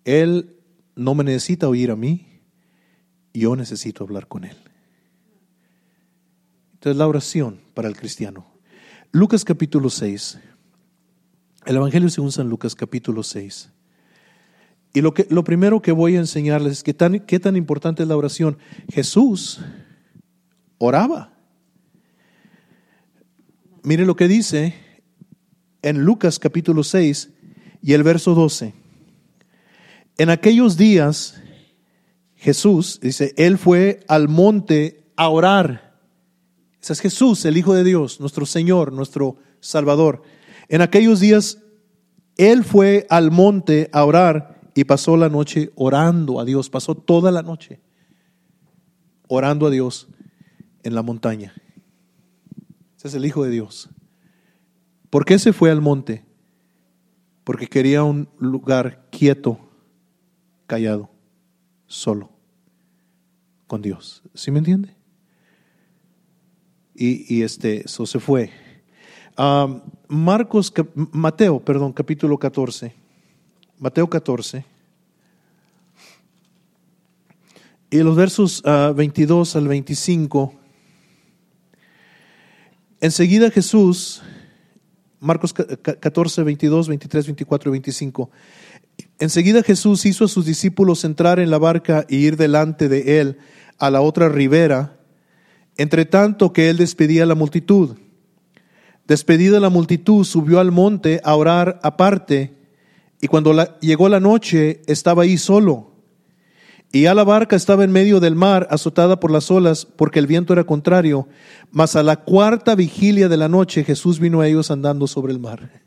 Él 0.03 0.57
no 0.95 1.13
me 1.13 1.23
necesita 1.23 1.69
oír 1.69 1.91
a 1.91 1.95
mí, 1.95 2.41
yo 3.33 3.55
necesito 3.55 4.03
hablar 4.03 4.27
con 4.27 4.45
Él. 4.45 4.57
Entonces 6.73 6.97
la 6.97 7.07
oración 7.07 7.61
para 7.75 7.87
el 7.87 7.95
cristiano. 7.95 8.47
Lucas 9.11 9.45
capítulo 9.45 9.91
6. 9.91 10.39
El 11.67 11.75
Evangelio 11.75 12.09
según 12.09 12.31
San 12.31 12.49
Lucas 12.49 12.73
capítulo 12.73 13.21
6. 13.21 13.73
Y 14.93 15.01
lo, 15.01 15.13
que, 15.13 15.27
lo 15.29 15.43
primero 15.43 15.81
que 15.81 15.91
voy 15.91 16.15
a 16.15 16.19
enseñarles 16.19 16.73
es 16.73 16.83
que 16.83 16.93
tan, 16.93 17.19
qué 17.21 17.39
tan 17.39 17.55
importante 17.55 18.03
es 18.03 18.09
la 18.09 18.17
oración. 18.17 18.57
Jesús 18.91 19.59
oraba. 20.77 21.33
Mire 23.83 24.05
lo 24.05 24.15
que 24.15 24.27
dice 24.27 24.73
en 25.81 26.03
Lucas 26.03 26.39
capítulo 26.39 26.83
6 26.83 27.29
y 27.81 27.93
el 27.93 28.03
verso 28.03 28.33
12. 28.33 28.73
En 30.17 30.29
aquellos 30.29 30.77
días 30.77 31.39
Jesús, 32.37 32.99
dice, 33.01 33.33
Él 33.35 33.57
fue 33.57 34.01
al 34.07 34.27
monte 34.27 35.03
a 35.15 35.29
orar. 35.29 35.99
Ese 36.81 36.93
es 36.93 36.99
Jesús, 37.01 37.43
el 37.45 37.57
Hijo 37.57 37.73
de 37.73 37.83
Dios, 37.83 38.19
nuestro 38.19 38.45
Señor, 38.45 38.93
nuestro 38.93 39.37
Salvador. 39.59 40.21
En 40.69 40.81
aquellos 40.81 41.19
días 41.19 41.57
Él 42.37 42.63
fue 42.63 43.07
al 43.09 43.31
monte 43.31 43.89
a 43.91 44.05
orar 44.05 44.56
y 44.77 44.83
pasó 44.83 45.17
la 45.17 45.27
noche 45.27 45.71
orando 45.73 46.39
a 46.39 46.45
Dios, 46.45 46.69
pasó 46.69 46.93
toda 46.93 47.31
la 47.31 47.41
noche 47.41 47.79
orando 49.27 49.65
a 49.65 49.71
Dios 49.71 50.07
en 50.83 50.93
la 50.93 51.01
montaña. 51.01 51.55
Ese 52.95 53.07
es 53.07 53.15
el 53.15 53.25
Hijo 53.25 53.43
de 53.43 53.49
Dios. 53.49 53.89
¿Por 55.09 55.25
qué 55.25 55.39
se 55.39 55.51
fue 55.51 55.71
al 55.71 55.81
monte? 55.81 56.25
Porque 57.43 57.65
quería 57.65 58.03
un 58.03 58.29
lugar 58.37 59.07
quieto, 59.09 59.57
callado, 60.67 61.09
solo, 61.87 62.29
con 63.65 63.81
Dios. 63.81 64.21
¿Sí 64.35 64.51
me 64.51 64.59
entiende? 64.59 64.95
Y, 66.93 67.41
este, 67.41 67.85
eso 67.85 68.05
se 68.05 68.19
fue. 68.19 68.51
Marcos, 70.07 70.71
Mateo, 70.93 71.59
perdón, 71.61 71.93
capítulo 71.93 72.37
14. 72.37 73.06
Mateo 73.79 74.09
14. 74.09 74.65
Y 77.89 77.97
los 77.99 78.15
versos 78.15 78.63
22 78.63 79.55
ah, 79.55 79.59
al 79.59 79.67
25. 79.67 80.53
Enseguida 82.99 83.49
Jesús 83.51 84.21
Marcos 85.19 85.53
14, 85.53 86.43
22, 86.43 86.87
23, 86.89 87.25
24 87.25 87.69
y 87.69 87.71
25. 87.71 88.29
Enseguida 89.19 89.63
Jesús 89.63 90.05
hizo 90.05 90.25
a 90.25 90.27
sus 90.27 90.45
discípulos 90.45 91.03
entrar 91.03 91.39
en 91.39 91.49
la 91.49 91.57
barca 91.57 92.05
y 92.07 92.17
ir 92.17 92.37
delante 92.37 92.87
de 92.87 93.19
él 93.19 93.37
a 93.79 93.89
la 93.89 94.01
otra 94.01 94.29
ribera, 94.29 94.97
entre 95.77 96.05
tanto 96.05 96.53
que 96.53 96.69
él 96.69 96.77
despedía 96.77 97.23
a 97.23 97.27
la 97.27 97.35
multitud. 97.35 97.97
Despedida 99.07 99.59
la 99.59 99.69
multitud, 99.69 100.23
subió 100.23 100.59
al 100.59 100.71
monte 100.71 101.21
a 101.23 101.35
orar 101.35 101.79
aparte, 101.81 102.53
y 103.21 103.27
cuando 103.27 103.79
llegó 103.79 104.09
la 104.09 104.19
noche 104.19 104.81
estaba 104.87 105.23
ahí 105.23 105.37
solo. 105.37 105.93
Y 106.91 107.03
ya 107.03 107.13
la 107.13 107.23
barca 107.23 107.55
estaba 107.55 107.83
en 107.83 107.91
medio 107.91 108.19
del 108.19 108.35
mar, 108.35 108.67
azotada 108.71 109.19
por 109.19 109.31
las 109.31 109.51
olas, 109.51 109.85
porque 109.85 110.19
el 110.19 110.27
viento 110.27 110.53
era 110.53 110.63
contrario. 110.63 111.27
Mas 111.71 111.95
a 111.95 112.03
la 112.03 112.17
cuarta 112.17 112.75
vigilia 112.75 113.27
de 113.27 113.37
la 113.37 113.49
noche 113.49 113.83
Jesús 113.83 114.19
vino 114.19 114.41
a 114.41 114.47
ellos 114.47 114.71
andando 114.71 115.07
sobre 115.07 115.33
el 115.33 115.39
mar. 115.39 115.83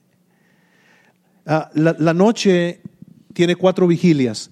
Ah, 1.46 1.70
la, 1.74 1.96
la 1.98 2.12
noche 2.12 2.82
tiene 3.32 3.56
cuatro 3.56 3.86
vigilias. 3.86 4.50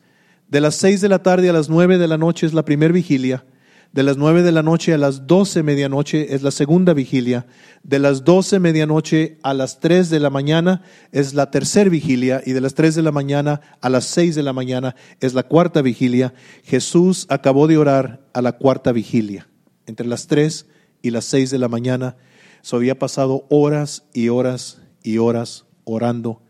De 0.48 0.60
las 0.60 0.76
seis 0.76 1.00
de 1.02 1.10
la 1.10 1.22
tarde 1.22 1.50
a 1.50 1.52
las 1.52 1.68
nueve 1.68 1.98
de 1.98 2.08
la 2.08 2.16
noche 2.16 2.46
es 2.46 2.54
la 2.54 2.64
primera 2.64 2.92
vigilia. 2.94 3.44
De 3.92 4.02
las 4.02 4.18
nueve 4.18 4.42
de 4.42 4.52
la 4.52 4.62
noche 4.62 4.92
a 4.92 4.98
las 4.98 5.26
doce 5.26 5.62
medianoche 5.62 6.34
es 6.34 6.42
la 6.42 6.50
segunda 6.50 6.92
vigilia. 6.92 7.46
De 7.82 7.98
las 7.98 8.22
doce 8.22 8.58
medianoche 8.58 9.38
a 9.42 9.54
las 9.54 9.80
tres 9.80 10.10
de 10.10 10.20
la 10.20 10.28
mañana 10.28 10.82
es 11.10 11.32
la 11.32 11.50
tercera 11.50 11.88
vigilia. 11.88 12.42
Y 12.44 12.52
de 12.52 12.60
las 12.60 12.74
tres 12.74 12.94
de 12.94 13.02
la 13.02 13.12
mañana 13.12 13.62
a 13.80 13.88
las 13.88 14.04
seis 14.04 14.34
de 14.34 14.42
la 14.42 14.52
mañana 14.52 14.94
es 15.20 15.32
la 15.32 15.44
cuarta 15.44 15.80
vigilia. 15.80 16.34
Jesús 16.64 17.26
acabó 17.30 17.66
de 17.66 17.78
orar 17.78 18.26
a 18.34 18.42
la 18.42 18.52
cuarta 18.52 18.92
vigilia. 18.92 19.48
Entre 19.86 20.06
las 20.06 20.26
tres 20.26 20.66
y 21.00 21.10
las 21.10 21.24
seis 21.24 21.50
de 21.50 21.58
la 21.58 21.68
mañana 21.68 22.16
se 22.60 22.76
había 22.76 22.98
pasado 22.98 23.46
horas 23.48 24.04
y 24.12 24.28
horas 24.28 24.82
y 25.02 25.16
horas 25.16 25.64
orando 25.84 26.42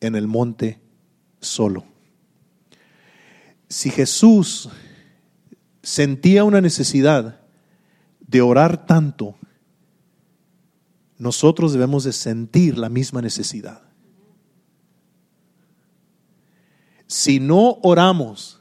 en 0.00 0.14
el 0.14 0.26
monte 0.26 0.80
solo. 1.40 1.84
Si 3.68 3.90
Jesús 3.90 4.70
sentía 5.82 6.44
una 6.44 6.60
necesidad 6.60 7.40
de 8.20 8.42
orar 8.42 8.86
tanto, 8.86 9.36
nosotros 11.18 11.72
debemos 11.72 12.04
de 12.04 12.12
sentir 12.12 12.78
la 12.78 12.88
misma 12.88 13.20
necesidad. 13.22 13.82
Si 17.06 17.40
no 17.40 17.78
oramos, 17.82 18.60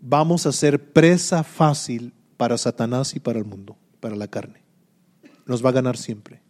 vamos 0.00 0.46
a 0.46 0.52
ser 0.52 0.92
presa 0.92 1.44
fácil 1.44 2.12
para 2.36 2.58
Satanás 2.58 3.14
y 3.14 3.20
para 3.20 3.38
el 3.38 3.44
mundo, 3.44 3.76
para 4.00 4.16
la 4.16 4.28
carne. 4.28 4.62
Nos 5.46 5.64
va 5.64 5.70
a 5.70 5.74
ganar 5.74 5.96
siempre. 5.96 6.42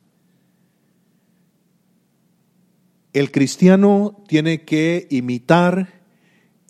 El 3.13 3.31
cristiano 3.31 4.25
tiene 4.29 4.65
que 4.65 5.07
imitar 5.11 6.03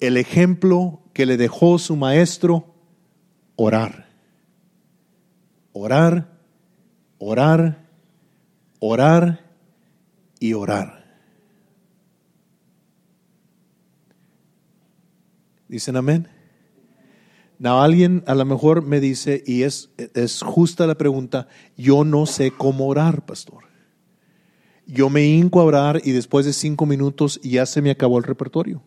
el 0.00 0.16
ejemplo 0.16 1.02
que 1.16 1.24
le 1.24 1.38
dejó 1.38 1.78
su 1.78 1.96
maestro, 1.96 2.74
orar. 3.56 4.06
Orar, 5.72 6.38
orar, 7.16 7.88
orar 8.80 9.50
y 10.38 10.52
orar. 10.52 11.06
¿Dicen 15.68 15.96
amén? 15.96 16.28
Now, 17.58 17.80
alguien 17.80 18.22
a 18.26 18.34
lo 18.34 18.44
mejor 18.44 18.82
me 18.82 19.00
dice, 19.00 19.42
y 19.46 19.62
es, 19.62 19.88
es 19.96 20.42
justa 20.42 20.86
la 20.86 20.98
pregunta, 20.98 21.48
yo 21.78 22.04
no 22.04 22.26
sé 22.26 22.50
cómo 22.50 22.88
orar, 22.88 23.24
pastor. 23.24 23.64
Yo 24.86 25.08
me 25.08 25.24
hinco 25.24 25.62
a 25.62 25.64
orar 25.64 26.02
y 26.04 26.12
después 26.12 26.44
de 26.44 26.52
cinco 26.52 26.84
minutos 26.84 27.40
ya 27.42 27.64
se 27.64 27.80
me 27.80 27.90
acabó 27.90 28.18
el 28.18 28.24
repertorio. 28.24 28.82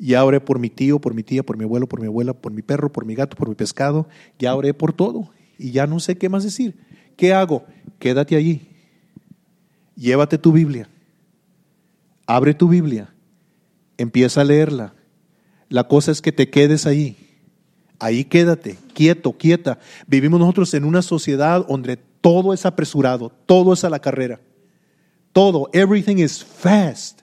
Ya 0.00 0.24
oré 0.24 0.40
por 0.40 0.58
mi 0.58 0.70
tío, 0.70 0.98
por 0.98 1.14
mi 1.14 1.22
tía, 1.22 1.44
por 1.44 1.56
mi 1.56 1.64
abuelo, 1.64 1.86
por 1.86 2.00
mi 2.00 2.06
abuela, 2.06 2.32
por 2.32 2.52
mi 2.52 2.62
perro, 2.62 2.90
por 2.90 3.04
mi 3.04 3.14
gato, 3.14 3.36
por 3.36 3.48
mi 3.48 3.54
pescado. 3.54 4.08
Ya 4.38 4.54
oré 4.56 4.74
por 4.74 4.92
todo 4.92 5.30
y 5.58 5.70
ya 5.70 5.86
no 5.86 6.00
sé 6.00 6.16
qué 6.16 6.28
más 6.28 6.42
decir. 6.42 6.76
¿Qué 7.16 7.32
hago? 7.32 7.64
Quédate 7.98 8.34
allí. 8.34 8.66
Llévate 9.94 10.38
tu 10.38 10.50
Biblia. 10.50 10.88
Abre 12.26 12.54
tu 12.54 12.66
Biblia. 12.66 13.12
Empieza 13.98 14.40
a 14.40 14.44
leerla 14.44 14.94
la 15.70 15.84
cosa 15.84 16.10
es 16.10 16.20
que 16.20 16.32
te 16.32 16.50
quedes 16.50 16.84
ahí. 16.84 17.16
Ahí 18.00 18.24
quédate, 18.24 18.76
quieto, 18.92 19.32
quieta. 19.32 19.78
Vivimos 20.06 20.40
nosotros 20.40 20.74
en 20.74 20.84
una 20.84 21.00
sociedad 21.00 21.64
donde 21.66 21.96
todo 21.96 22.52
es 22.52 22.66
apresurado, 22.66 23.30
todo 23.46 23.72
es 23.72 23.84
a 23.84 23.90
la 23.90 24.00
carrera. 24.00 24.40
Todo, 25.32 25.70
everything 25.72 26.16
is 26.16 26.44
fast. 26.44 27.19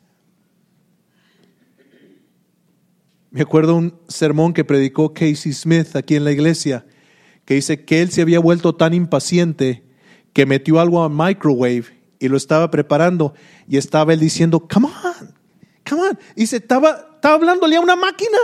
Me 3.29 3.41
acuerdo 3.41 3.75
un 3.75 3.99
sermón 4.07 4.53
que 4.53 4.63
predicó 4.63 5.13
Casey 5.13 5.53
Smith 5.53 5.95
aquí 5.95 6.15
en 6.15 6.23
la 6.23 6.31
iglesia, 6.31 6.85
que 7.45 7.55
dice 7.55 7.83
que 7.83 8.01
él 8.01 8.11
se 8.11 8.21
había 8.21 8.39
vuelto 8.39 8.75
tan 8.75 8.93
impaciente 8.93 9.83
que 10.33 10.45
metió 10.45 10.79
algo 10.79 11.03
a 11.03 11.09
microwave 11.09 11.85
y 12.19 12.27
lo 12.27 12.37
estaba 12.37 12.71
preparando 12.71 13.33
y 13.67 13.77
estaba 13.77 14.13
él 14.13 14.19
diciendo, 14.19 14.67
come 14.67 14.87
on, 14.87 15.35
come 15.87 16.01
on. 16.09 16.19
Y 16.35 16.47
se 16.47 16.57
estaba, 16.57 17.09
estaba 17.15 17.35
hablándole 17.35 17.75
a 17.75 17.81
una 17.81 17.95
máquina. 17.95 18.37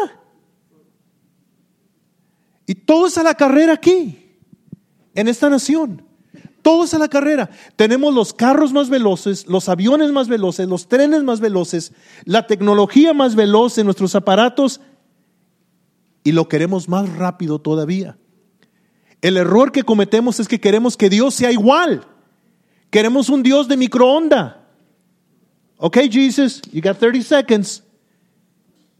Y 2.66 2.76
todo 2.76 3.08
es 3.08 3.22
la 3.22 3.36
carrera 3.36 3.74
aquí, 3.74 4.38
en 5.16 5.28
esta 5.28 5.50
nación. 5.50 6.06
Todo 6.64 6.86
es 6.86 6.94
a 6.94 6.98
la 6.98 7.10
carrera. 7.10 7.50
Tenemos 7.76 8.14
los 8.16 8.34
carros 8.34 8.72
más 8.72 8.90
veloces, 8.90 9.48
los 9.48 9.68
aviones 9.68 10.12
más 10.14 10.30
veloces, 10.30 10.68
los 10.68 10.88
trenes 10.88 11.22
más 11.22 11.42
veloces, 11.42 11.92
la 12.24 12.48
tecnología 12.48 13.14
más 13.14 13.36
veloz 13.36 13.78
en 13.78 13.86
nuestros 13.86 14.16
aparatos 14.16 14.80
y 16.24 16.32
lo 16.32 16.48
queremos 16.48 16.88
más 16.88 17.10
rápido 17.18 17.60
todavía. 17.60 18.18
El 19.22 19.36
error 19.36 19.74
que 19.74 19.84
cometemos 19.84 20.40
es 20.40 20.48
que 20.48 20.62
queremos 20.62 20.96
que 20.96 21.10
Dios 21.10 21.34
sea 21.34 21.52
igual. 21.52 22.08
Queremos 22.90 23.28
un 23.28 23.44
Dios 23.44 23.68
de 23.68 23.76
microonda. 23.76 24.66
Ok, 25.78 25.98
Jesus, 26.10 26.62
you 26.72 26.82
got 26.82 26.98
30 26.98 27.24
seconds. 27.24 27.84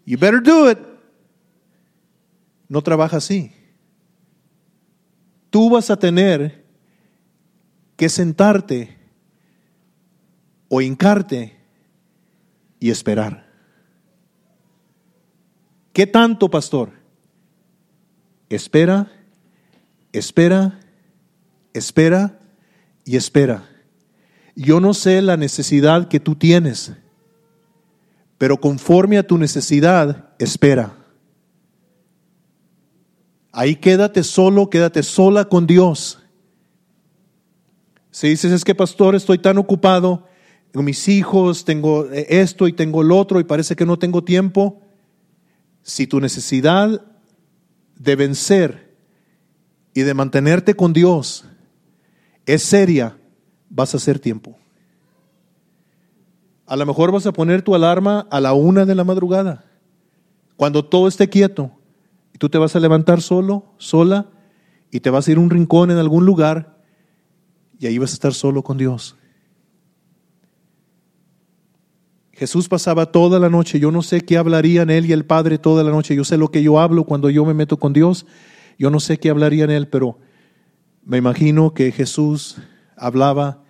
You 0.06 0.18
better 0.18 0.44
do 0.44 0.70
it. 0.70 0.80
No 2.68 2.82
trabaja 2.82 3.18
así. 3.18 3.54
Tú 5.50 5.70
vas 5.70 5.90
a 5.90 5.96
tener 5.96 6.63
que 7.96 8.10
sentarte 8.10 8.98
o 10.70 10.82
hincarte 10.82 11.60
y 12.80 12.90
esperar. 12.90 13.46
¿Qué 15.94 16.08
tanto, 16.08 16.50
pastor? 16.50 16.92
Espera, 18.50 19.12
espera, 20.12 20.80
espera 21.74 22.40
y 23.06 23.16
espera. 23.16 23.70
Yo 24.56 24.80
no 24.80 24.94
sé 24.94 25.22
la 25.22 25.38
necesidad 25.38 26.08
que 26.08 26.20
tú 26.20 26.36
tienes 26.36 26.94
pero 28.44 28.60
conforme 28.60 29.18
a 29.18 29.26
tu 29.26 29.38
necesidad, 29.38 30.30
espera. 30.38 30.98
Ahí 33.54 33.78
quédate 33.78 34.22
solo, 34.22 34.70
quédate 34.70 35.02
sola 35.02 35.46
con 35.46 35.66
Dios. 35.66 36.23
Si 38.14 38.30
dices, 38.30 38.52
es 38.52 38.64
que 38.64 38.76
pastor, 38.76 39.16
estoy 39.16 39.40
tan 39.40 39.58
ocupado, 39.58 40.28
con 40.72 40.86
mis 40.86 41.08
hijos, 41.08 41.66
tengo 41.66 42.08
esto 42.12 42.68
y 42.68 42.74
tengo 42.74 43.02
lo 43.02 43.18
otro 43.18 43.40
y 43.40 43.44
parece 43.44 43.76
que 43.76 43.88
no 43.88 43.98
tengo 43.98 44.24
tiempo, 44.24 44.84
si 45.82 46.06
tu 46.06 46.20
necesidad 46.20 47.04
de 47.96 48.16
vencer 48.16 48.96
y 49.96 50.02
de 50.02 50.14
mantenerte 50.14 50.76
con 50.76 50.94
Dios 50.94 51.46
es 52.46 52.62
seria, 52.62 53.18
vas 53.68 53.96
a 53.96 53.98
hacer 53.98 54.20
tiempo. 54.20 54.56
A 56.68 56.76
lo 56.76 56.86
mejor 56.86 57.12
vas 57.12 57.26
a 57.26 57.34
poner 57.34 57.64
tu 57.64 57.74
alarma 57.74 58.28
a 58.30 58.40
la 58.40 58.54
una 58.54 58.86
de 58.86 58.94
la 58.94 59.04
madrugada, 59.04 59.66
cuando 60.56 60.86
todo 60.86 61.08
esté 61.08 61.30
quieto. 61.30 61.72
Y 62.32 62.38
tú 62.38 62.48
te 62.50 62.60
vas 62.60 62.76
a 62.76 62.80
levantar 62.80 63.24
solo, 63.24 63.66
sola, 63.80 64.28
y 64.92 65.00
te 65.00 65.10
vas 65.10 65.28
a 65.28 65.32
ir 65.32 65.38
a 65.38 65.42
un 65.42 65.50
rincón 65.50 65.90
en 65.90 65.98
algún 65.98 66.28
lugar, 66.28 66.74
y 67.80 67.88
ahí 67.88 67.98
vas 67.98 68.12
a 68.12 68.14
estar 68.14 68.34
solo 68.34 68.64
con 68.64 68.78
Dios. 68.78 69.16
Jesús 72.32 72.68
pasaba 72.68 73.12
toda 73.12 73.40
la 73.40 73.50
noche, 73.50 73.80
yo 73.80 73.92
no 73.92 74.02
sé 74.02 74.22
qué 74.22 74.38
hablarían 74.38 74.90
él 74.90 75.06
y 75.06 75.12
el 75.12 75.26
Padre 75.26 75.60
toda 75.60 75.84
la 75.84 75.92
noche, 75.92 76.16
yo 76.16 76.24
sé 76.24 76.38
lo 76.38 76.50
que 76.50 76.64
yo 76.64 76.80
hablo 76.80 77.04
cuando 77.04 77.30
yo 77.30 77.46
me 77.46 77.54
meto 77.54 77.78
con 77.78 77.94
Dios, 77.94 78.26
yo 78.80 78.90
no 78.90 79.00
sé 79.00 79.20
qué 79.20 79.30
hablarían 79.30 79.70
él, 79.70 79.88
pero 79.88 80.18
me 81.04 81.18
imagino 81.18 81.74
que 81.74 81.92
Jesús 81.92 82.58
hablaba 82.98 83.64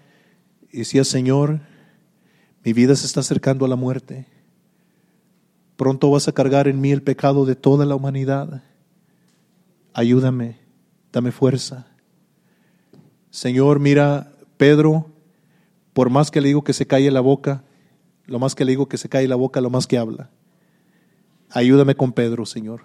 y 0.72 0.80
decía, 0.80 1.04
Señor, 1.04 1.60
mi 2.64 2.74
vida 2.74 2.96
se 2.96 3.06
está 3.06 3.20
acercando 3.20 3.66
a 3.66 3.68
la 3.68 3.76
muerte. 3.76 4.28
Pronto 5.76 6.10
vas 6.10 6.28
a 6.28 6.32
cargar 6.32 6.68
en 6.68 6.80
mí 6.80 6.92
el 6.92 7.04
pecado 7.04 7.46
de 7.46 7.56
toda 7.56 7.86
la 7.86 7.96
humanidad. 7.96 8.64
Ayúdame, 9.94 10.58
dame 11.12 11.32
fuerza. 11.32 11.93
Señor, 13.34 13.80
mira, 13.80 14.32
Pedro, 14.58 15.08
por 15.94 16.12
más 16.12 16.30
que 16.30 16.40
le 16.40 16.50
digo 16.50 16.64
que 16.64 16.72
se 16.72 16.86
calle 16.86 17.10
la 17.10 17.20
boca, 17.20 17.64
lo 18.28 18.38
más 18.38 18.54
que 18.54 18.64
le 18.64 18.74
digo 18.74 18.88
que 18.88 19.00
se 19.00 19.10
cae 19.10 19.28
la 19.28 19.36
boca, 19.36 19.60
lo 19.60 19.72
más 19.72 19.88
que 19.88 19.98
habla. 19.98 20.30
Ayúdame 21.50 21.96
con 21.96 22.14
Pedro, 22.14 22.46
Señor. 22.46 22.84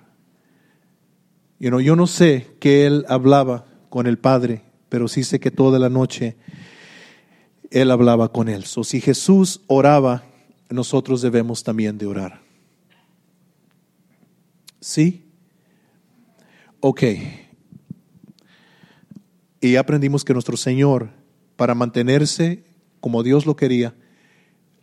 yo 1.58 1.96
no 1.96 2.06
sé 2.06 2.46
que 2.60 2.86
él 2.86 3.04
hablaba 3.10 3.66
con 3.90 4.06
el 4.06 4.16
Padre, 4.16 4.62
pero 4.88 5.06
sí 5.06 5.22
sé 5.22 5.38
que 5.38 5.50
toda 5.50 5.78
la 5.78 5.90
noche 5.90 6.38
él 7.70 7.90
hablaba 7.90 8.32
con 8.32 8.48
él. 8.48 8.64
So, 8.64 8.84
si 8.84 9.02
Jesús 9.02 9.60
oraba, 9.66 10.24
nosotros 10.70 11.20
debemos 11.20 11.62
también 11.62 11.98
de 11.98 12.06
orar. 12.06 12.40
¿Sí? 14.80 15.26
Ok. 16.80 17.02
Y 19.60 19.76
aprendimos 19.76 20.24
que 20.24 20.32
nuestro 20.32 20.56
Señor, 20.56 21.10
para 21.56 21.74
mantenerse 21.74 22.64
como 23.00 23.22
Dios 23.22 23.46
lo 23.46 23.56
quería, 23.56 23.94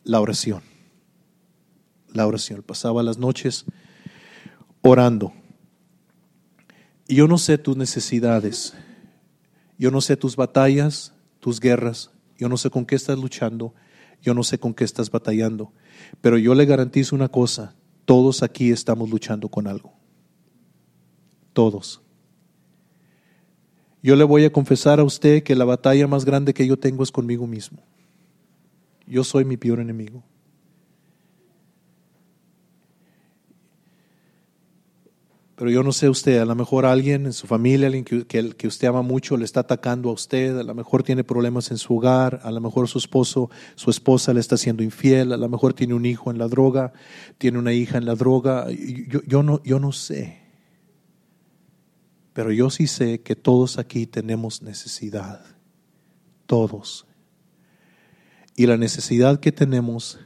la 0.03 0.19
oración. 0.21 0.61
La 2.13 2.27
oración. 2.27 2.63
Pasaba 2.63 3.03
las 3.03 3.17
noches 3.17 3.65
orando. 4.81 5.33
Y 7.07 7.15
yo 7.15 7.27
no 7.27 7.37
sé 7.37 7.57
tus 7.57 7.77
necesidades. 7.77 8.73
Yo 9.77 9.91
no 9.91 10.01
sé 10.01 10.17
tus 10.17 10.35
batallas, 10.35 11.13
tus 11.39 11.59
guerras. 11.59 12.11
Yo 12.37 12.49
no 12.49 12.57
sé 12.57 12.69
con 12.69 12.85
qué 12.85 12.95
estás 12.95 13.17
luchando, 13.17 13.73
yo 14.21 14.33
no 14.33 14.43
sé 14.43 14.59
con 14.59 14.73
qué 14.73 14.83
estás 14.83 15.09
batallando, 15.09 15.71
pero 16.21 16.37
yo 16.37 16.53
le 16.53 16.65
garantizo 16.65 17.15
una 17.15 17.29
cosa, 17.29 17.75
todos 18.05 18.43
aquí 18.43 18.71
estamos 18.71 19.09
luchando 19.09 19.49
con 19.49 19.67
algo. 19.67 19.93
Todos. 21.53 22.01
Yo 24.05 24.15
le 24.15 24.23
voy 24.23 24.45
a 24.45 24.51
confesar 24.51 24.99
a 24.99 25.03
usted 25.03 25.41
que 25.41 25.55
la 25.55 25.65
batalla 25.65 26.05
más 26.05 26.25
grande 26.25 26.53
que 26.53 26.67
yo 26.67 26.77
tengo 26.77 27.01
es 27.01 27.11
conmigo 27.11 27.47
mismo. 27.47 27.79
Yo 29.07 29.23
soy 29.23 29.45
mi 29.45 29.57
peor 29.57 29.79
enemigo. 29.79 30.21
Pero 35.55 35.71
yo 35.71 35.81
no 35.81 35.91
sé 35.91 36.07
usted, 36.07 36.37
a 36.37 36.45
lo 36.45 36.53
mejor 36.53 36.85
alguien 36.85 37.25
en 37.25 37.33
su 37.33 37.47
familia, 37.47 37.87
alguien 37.87 38.03
que, 38.03 38.67
usted 38.67 38.87
ama 38.87 39.01
mucho, 39.01 39.37
le 39.37 39.45
está 39.45 39.61
atacando 39.61 40.11
a 40.11 40.13
usted, 40.13 40.55
a 40.55 40.63
lo 40.63 40.75
mejor 40.75 41.01
tiene 41.01 41.23
problemas 41.23 41.71
en 41.71 41.79
su 41.79 41.97
hogar, 41.97 42.41
a 42.43 42.51
lo 42.51 42.61
mejor 42.61 42.87
su 42.87 42.99
esposo, 42.99 43.49
su 43.73 43.89
esposa 43.89 44.35
le 44.35 44.39
está 44.39 44.55
siendo 44.55 44.83
infiel, 44.83 45.33
a 45.33 45.37
lo 45.37 45.49
mejor 45.49 45.73
tiene 45.73 45.95
un 45.95 46.05
hijo 46.05 46.29
en 46.29 46.37
la 46.37 46.47
droga, 46.47 46.93
tiene 47.39 47.57
una 47.57 47.73
hija 47.73 47.97
en 47.97 48.05
la 48.05 48.13
droga, 48.13 48.67
yo, 48.69 49.21
yo, 49.25 49.41
no, 49.41 49.63
yo 49.63 49.79
no 49.79 49.91
sé. 49.91 50.44
Pero 52.35 52.51
yo 52.51 52.69
sí 52.69 52.85
sé 52.85 53.21
que 53.21 53.35
todos 53.35 53.79
aquí 53.79 54.05
tenemos 54.05 54.61
necesidad, 54.61 55.43
todos. 56.45 57.07
Y 58.55 58.67
la 58.67 58.77
necesidad 58.77 59.39
que 59.39 59.51
tenemos 59.51 60.19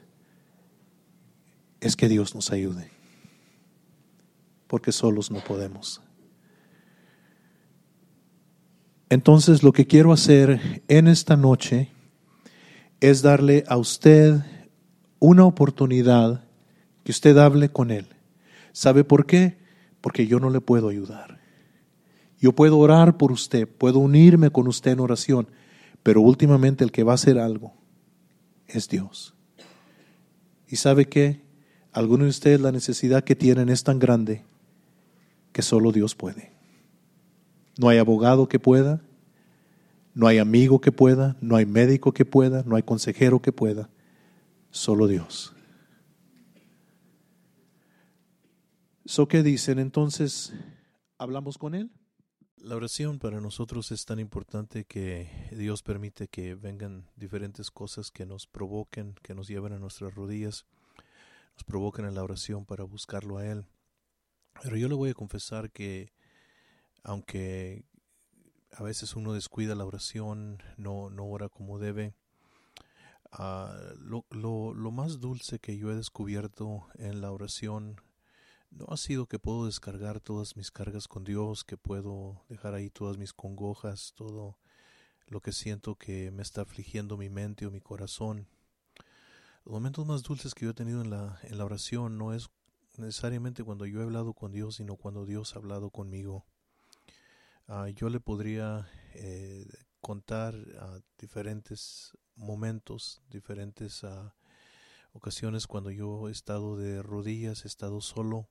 es 1.80 1.96
que 1.96 2.10
Dios 2.10 2.36
nos 2.36 2.52
ayude 2.52 2.92
porque 4.68 4.92
solos 4.92 5.32
no 5.32 5.40
podemos. 5.40 6.02
Entonces 9.10 9.64
lo 9.64 9.72
que 9.72 9.88
quiero 9.88 10.12
hacer 10.12 10.84
en 10.90 11.08
esta 11.08 11.38
noche 11.38 11.90
es 13.00 13.22
darle 13.22 13.64
a 13.68 13.78
usted 13.78 14.42
una 15.20 15.46
oportunidad 15.46 16.44
que 17.04 17.12
usted 17.12 17.38
hable 17.38 17.70
con 17.70 17.90
Él. 17.90 18.08
¿Sabe 18.74 19.06
por 19.06 19.26
qué? 19.26 19.58
porque 20.02 20.28
yo 20.28 20.40
no 20.40 20.50
le 20.50 20.62
puedo 20.62 20.90
ayudar. 20.90 21.39
Yo 22.40 22.54
puedo 22.54 22.78
orar 22.78 23.18
por 23.18 23.32
usted, 23.32 23.68
puedo 23.68 24.00
unirme 24.00 24.50
con 24.50 24.68
usted 24.68 24.92
en 24.92 25.02
oración, 25.02 25.48
pero 26.04 26.22
últimamente 26.22 26.84
el 26.84 26.92
que 26.92 27.04
va 27.04 27.12
a 27.12 27.16
hacer 27.16 27.38
algo 27.38 27.74
es 28.68 28.88
Dios. 28.88 29.36
¿Y 30.68 30.78
sabe 30.78 31.10
qué? 31.10 31.42
Algunos 31.92 32.26
de 32.26 32.30
ustedes 32.30 32.62
la 32.62 32.72
necesidad 32.72 33.24
que 33.24 33.36
tienen 33.36 33.70
es 33.70 33.84
tan 33.84 34.00
grande 34.00 34.46
que 35.52 35.62
solo 35.62 35.92
Dios 35.92 36.16
puede. 36.16 36.54
No 37.78 37.90
hay 37.90 37.98
abogado 37.98 38.48
que 38.48 38.60
pueda, 38.60 39.02
no 40.14 40.28
hay 40.28 40.38
amigo 40.38 40.80
que 40.80 40.92
pueda, 40.92 41.36
no 41.42 41.56
hay 41.56 41.66
médico 41.66 42.14
que 42.14 42.26
pueda, 42.26 42.64
no 42.64 42.76
hay 42.76 42.84
consejero 42.84 43.42
que 43.42 43.52
pueda, 43.52 43.90
solo 44.70 45.08
Dios. 45.08 45.54
¿So 49.06 49.28
qué 49.28 49.42
dicen? 49.42 49.80
Entonces, 49.80 50.54
¿hablamos 51.18 51.58
con 51.58 51.74
Él? 51.74 51.90
La 52.62 52.76
oración 52.76 53.20
para 53.20 53.40
nosotros 53.40 53.90
es 53.94 54.04
tan 54.04 54.20
importante 54.20 54.84
que 54.84 55.30
Dios 55.52 55.82
permite 55.82 56.28
que 56.28 56.56
vengan 56.56 57.08
diferentes 57.16 57.72
cosas 57.72 58.12
que 58.12 58.26
nos 58.26 58.48
provoquen, 58.48 59.16
que 59.24 59.34
nos 59.34 59.48
lleven 59.48 59.72
a 59.72 59.80
nuestras 59.80 60.14
rodillas, 60.14 60.66
nos 61.54 61.64
provoquen 61.64 62.04
en 62.04 62.16
la 62.16 62.24
oración 62.24 62.66
para 62.66 62.84
buscarlo 62.84 63.38
a 63.38 63.46
Él. 63.46 63.66
Pero 64.62 64.76
yo 64.76 64.90
le 64.90 64.96
voy 64.96 65.12
a 65.12 65.14
confesar 65.14 65.72
que 65.72 66.12
aunque 67.02 67.86
a 68.74 68.84
veces 68.84 69.16
uno 69.16 69.32
descuida 69.32 69.74
la 69.74 69.86
oración, 69.86 70.62
no, 70.76 71.10
no 71.10 71.28
ora 71.28 71.48
como 71.48 71.80
debe, 71.80 72.14
uh, 73.40 73.96
lo, 74.00 74.26
lo, 74.32 74.74
lo 74.74 74.92
más 74.92 75.22
dulce 75.22 75.60
que 75.60 75.78
yo 75.78 75.92
he 75.92 75.96
descubierto 75.96 76.88
en 76.96 77.22
la 77.22 77.32
oración 77.32 78.02
no 78.72 78.86
ha 78.90 78.98
sido 78.98 79.26
que 79.26 79.40
puedo 79.40 79.66
descargar 79.66 80.20
todas 80.20 80.56
mis 80.56 80.72
cargas 80.72 81.08
con 81.08 81.24
Dios, 81.24 81.64
que 81.64 81.78
puedo 81.78 82.44
dejar 82.50 82.74
ahí 82.74 82.90
todas 82.90 83.18
mis 83.18 83.34
congojas, 83.34 84.14
todo 84.16 84.58
lo 85.28 85.42
que 85.42 85.52
siento 85.52 85.96
que 85.96 86.32
me 86.32 86.42
está 86.42 86.62
afligiendo 86.62 87.18
mi 87.18 87.30
mente 87.30 87.66
o 87.66 87.72
mi 87.72 87.82
corazón. 87.82 88.48
Los 89.66 89.74
momentos 89.74 90.06
más 90.06 90.24
dulces 90.24 90.54
que 90.54 90.66
yo 90.66 90.72
he 90.72 90.76
tenido 90.76 91.02
en 91.02 91.10
la, 91.10 91.40
en 91.44 91.58
la 91.58 91.66
oración 91.66 92.18
no 92.18 92.34
es 92.34 92.50
necesariamente 92.98 93.64
cuando 93.64 93.86
yo 93.86 94.02
he 94.02 94.04
hablado 94.04 94.34
con 94.34 94.52
Dios, 94.52 94.76
sino 94.76 94.96
cuando 94.96 95.26
Dios 95.26 95.56
ha 95.56 95.60
hablado 95.60 95.90
conmigo. 95.90 96.46
Uh, 97.68 97.88
yo 97.88 98.10
le 98.10 98.20
podría 98.20 98.90
eh, 99.14 99.68
contar 100.02 100.56
diferentes 101.20 102.18
momentos, 102.36 103.22
diferentes 103.30 104.04
uh, 104.04 104.32
ocasiones 105.14 105.68
cuando 105.68 105.92
yo 105.92 106.30
he 106.30 106.32
estado 106.32 106.78
de 106.78 107.04
rodillas, 107.04 107.66
he 107.66 107.68
estado 107.68 108.02
solo 108.02 108.48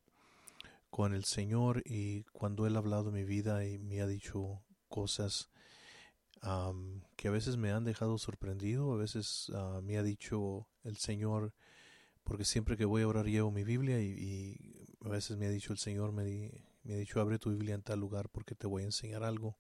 con 0.91 1.15
el 1.15 1.25
Señor 1.25 1.83
y 1.85 2.25
cuando 2.33 2.67
Él 2.67 2.77
ha 2.77 2.79
hablado 2.79 3.11
mi 3.11 3.25
vida 3.25 3.65
y 3.67 3.79
me 3.79 4.01
ha 4.01 4.07
dicho 4.07 4.63
cosas 4.89 5.51
que 7.17 7.29
a 7.29 7.31
veces 7.31 7.57
me 7.57 7.73
han 7.73 7.85
dejado 7.85 8.17
sorprendido, 8.17 8.93
a 8.93 8.97
veces 8.97 9.49
uh, 9.51 9.83
me 9.83 9.99
ha 9.99 10.03
dicho 10.03 10.69
el 10.85 10.97
Señor, 10.97 11.53
porque 12.23 12.45
siempre 12.45 12.77
que 12.77 12.85
voy 12.85 13.03
a 13.03 13.09
orar 13.09 13.27
llevo 13.27 13.51
mi 13.51 13.65
Biblia 13.65 14.01
y, 14.01 14.11
y 14.13 14.87
a 15.05 15.09
veces 15.09 15.37
me 15.37 15.47
ha 15.47 15.51
dicho 15.51 15.73
el 15.73 15.79
Señor, 15.79 16.13
me, 16.13 16.25
di, 16.25 16.51
me 16.85 16.95
ha 16.95 16.97
dicho 16.97 17.21
abre 17.21 17.39
tu 17.39 17.51
Biblia 17.51 17.75
en 17.75 17.83
tal 17.83 17.99
lugar 17.99 18.29
porque 18.29 18.55
te 18.55 18.67
voy 18.67 18.83
a 18.83 18.87
enseñar 18.87 19.25
algo. 19.25 19.57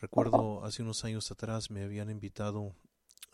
Recuerdo 0.00 0.64
hace 0.64 0.82
unos 0.82 1.04
años 1.04 1.30
atrás 1.30 1.70
me 1.70 1.82
habían 1.82 2.10
invitado 2.10 2.74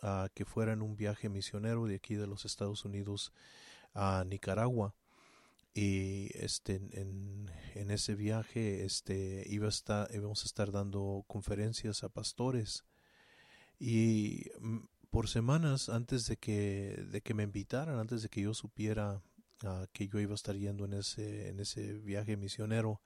a 0.01 0.29
que 0.35 0.45
fuera 0.45 0.73
en 0.73 0.83
un 0.83 0.97
viaje 0.97 1.29
misionero 1.29 1.87
de 1.87 1.97
aquí 1.97 2.15
de 2.15 2.27
los 2.27 2.45
Estados 2.45 2.85
Unidos 2.85 3.33
a 3.95 4.25
Nicaragua 4.27 4.95
y 5.75 6.31
este 6.35 6.77
en, 6.77 7.51
en, 7.75 7.91
ese 7.91 8.15
viaje 8.15 8.85
este 8.85 9.45
iba 9.49 9.67
a 9.67 9.71
estar 9.71 10.09
íbamos 10.15 10.43
a 10.43 10.47
estar 10.47 10.71
dando 10.73 11.25
conferencias 11.27 12.05
a 12.05 12.09
pastores. 12.09 12.85
Y 13.79 14.51
mm, 14.61 14.79
por 15.11 15.29
semanas 15.29 15.89
antes 15.89 16.27
de 16.27 16.37
que 16.37 17.05
de 17.11 17.21
que 17.23 17.35
me 17.35 17.45
invitaran 17.45 17.99
antes 17.99 18.23
de 18.23 18.29
que 18.29 18.43
yo 18.43 18.55
supiera 18.55 19.23
uh, 19.65 19.87
que 19.93 20.09
yo 20.09 20.21
iba 20.21 20.33
a 20.33 20.35
estar 20.37 20.57
yendo 20.57 20.85
en 20.85 20.95
ese 20.95 21.49
en 21.49 21.61
ese 21.61 21.95
viaje 21.95 22.37
misionero 22.37 23.01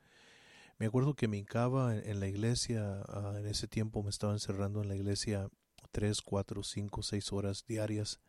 me 0.78 0.86
acuerdo 0.86 1.14
que 1.14 1.28
me 1.28 1.38
hincaba 1.38 1.96
en, 1.96 2.20
la 2.20 2.28
iglesia 2.28 3.02
uh, 3.08 3.36
en 3.36 3.46
ese 3.46 3.66
tiempo 3.66 4.02
me 4.02 4.10
estaba 4.10 4.34
encerrando 4.34 4.82
en 4.82 4.88
la 4.88 4.96
iglesia 4.96 5.48
tres 5.90 6.20
cuatro 6.20 6.62
cinco 6.62 7.02
seis 7.02 7.32
horas 7.32 7.64
diarias. 7.66 8.20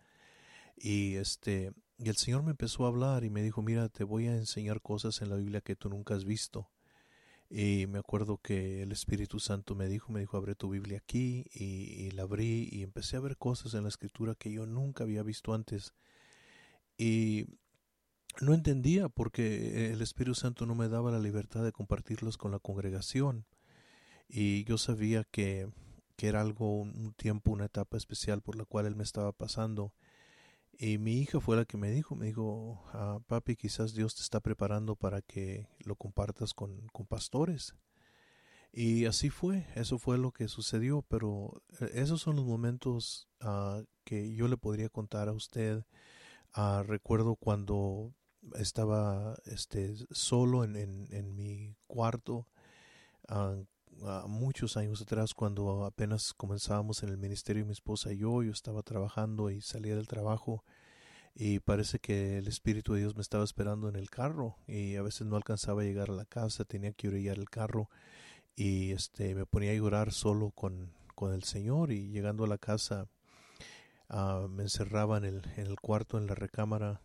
Y 0.78 1.16
este 1.16 1.74
y 1.98 2.10
el 2.10 2.16
Señor 2.16 2.44
me 2.44 2.52
empezó 2.52 2.86
a 2.86 2.90
hablar 2.90 3.24
y 3.24 3.30
me 3.30 3.42
dijo, 3.42 3.62
mira, 3.62 3.90
te 3.90 4.04
voy 4.04 4.28
a 4.28 4.36
enseñar 4.36 4.82
cosas 4.82 5.22
en 5.22 5.30
la 5.30 5.36
Biblia 5.36 5.62
que 5.62 5.76
tú 5.76 5.90
nunca 5.90 6.14
has 6.16 6.26
visto. 6.26 6.70
Y 7.50 7.88
me 7.88 7.98
acuerdo 7.98 8.38
que 8.38 8.84
el 8.84 8.92
Espíritu 8.92 9.40
Santo 9.40 9.74
me 9.74 9.88
dijo, 9.88 10.12
me 10.12 10.20
dijo, 10.20 10.38
abre 10.38 10.54
tu 10.54 10.70
Biblia 10.70 11.00
aquí 11.00 11.46
y, 11.54 12.06
y, 12.06 12.12
la 12.12 12.24
abrí 12.24 12.70
y 12.72 12.84
empecé 12.84 13.18
a 13.18 13.22
ver 13.22 13.38
cosas 13.38 13.74
en 13.74 13.84
la 13.84 13.90
escritura 13.90 14.36
que 14.36 14.52
yo 14.52 14.66
nunca 14.66 15.06
había 15.06 15.24
visto 15.24 15.54
antes. 15.54 15.94
Y 16.98 17.48
no 18.42 18.54
entendía 18.54 19.10
porque 19.10 19.92
el 19.92 20.02
Espíritu 20.02 20.36
Santo 20.36 20.66
no 20.66 20.76
me 20.76 20.90
daba 20.90 21.12
la 21.12 21.20
libertad 21.20 21.64
de 21.64 21.72
compartirlos 21.72 22.38
con 22.38 22.52
la 22.52 22.60
congregación. 22.60 23.46
Y 24.30 24.66
yo 24.66 24.78
sabía 24.78 25.24
que, 25.24 25.70
que 26.16 26.28
era 26.28 26.42
algo, 26.42 26.82
un 26.82 27.14
tiempo, 27.14 27.52
una 27.52 27.66
etapa 27.66 27.98
especial 27.98 28.42
por 28.42 28.56
la 28.56 28.66
cual 28.66 28.86
Él 28.86 28.96
me 28.96 29.04
estaba 29.04 29.32
pasando 29.32 29.94
y 30.80 30.98
mi 31.00 31.14
hija 31.14 31.40
fue 31.40 31.56
la 31.56 31.66
que 31.66 31.78
me 31.78 31.90
dijo, 31.92 32.16
me 32.16 32.28
dijo, 32.28 32.84
ah, 32.94 33.20
papi, 33.28 33.56
quizás 33.56 33.94
Dios 33.94 34.16
te 34.16 34.22
está 34.22 34.40
preparando 34.40 34.96
para 34.96 35.22
que 35.22 35.68
lo 35.80 35.96
compartas 35.96 36.54
con, 36.54 36.88
con 36.94 37.08
pastores. 37.08 37.76
Y 38.72 39.06
así 39.06 39.30
fue, 39.32 39.66
eso 39.76 39.98
fue 39.98 40.20
lo 40.20 40.32
que 40.32 40.48
sucedió, 40.48 41.02
pero 41.08 41.64
eh, 41.80 41.90
esos 41.96 42.22
son 42.22 42.36
los 42.36 42.46
momentos 42.46 43.28
uh, 43.42 43.84
que 44.04 44.36
yo 44.36 44.48
le 44.48 44.58
podría 44.58 44.90
contar 44.90 45.30
a 45.30 45.34
usted. 45.34 45.84
Uh, 46.56 46.84
recuerdo 46.84 47.36
cuando 47.36 48.14
estaba 48.56 49.36
este, 49.46 49.96
solo 50.12 50.64
en, 50.64 50.76
en, 50.76 51.36
mi 51.36 51.76
cuarto, 51.88 52.48
muchos 54.28 54.78
años 54.78 55.02
atrás, 55.02 55.34
cuando 55.34 55.86
apenas 55.86 56.34
comenzábamos 56.34 57.04
en 57.04 57.10
el 57.10 57.18
ministerio 57.18 57.66
mi 57.66 57.72
esposa 57.72 58.14
y 58.14 58.18
yo, 58.18 58.44
yo 58.44 58.52
estaba 58.52 58.82
trabajando 58.84 59.50
y 59.50 59.62
salía 59.62 59.96
del 59.96 60.08
trabajo 60.08 60.64
y 61.36 61.60
parece 61.60 62.00
que 62.00 62.38
el 62.38 62.48
Espíritu 62.48 62.94
de 62.94 63.02
Dios 63.02 63.16
me 63.16 63.22
estaba 63.22 63.44
esperando 63.44 63.90
en 63.90 63.96
el 63.96 64.10
carro 64.10 64.56
y 64.68 64.96
a 64.96 65.04
veces 65.04 65.28
no 65.28 65.36
alcanzaba 65.36 65.82
a 65.82 65.86
llegar 65.86 66.10
a 66.10 66.14
la 66.14 66.26
casa, 66.26 66.66
tenía 66.66 66.94
que 66.94 67.08
orillar 67.08 67.38
el 67.38 67.50
carro 67.50 67.90
y 68.56 68.92
este 68.92 69.36
me 69.36 69.46
ponía 69.46 69.72
a 69.72 69.76
llorar 69.76 70.12
solo 70.12 70.52
con, 70.52 70.94
con 71.14 71.34
el 71.34 71.44
Señor 71.44 71.92
y 71.92 72.10
llegando 72.10 72.44
a 72.44 72.48
la 72.48 72.58
casa 72.58 73.08
uh, 74.10 74.48
me 74.48 74.64
encerraba 74.64 75.18
en 75.18 75.26
el, 75.26 75.44
en 75.58 75.68
el 75.68 75.80
cuarto, 75.80 76.18
en 76.18 76.26
la 76.26 76.36
recámara 76.36 77.02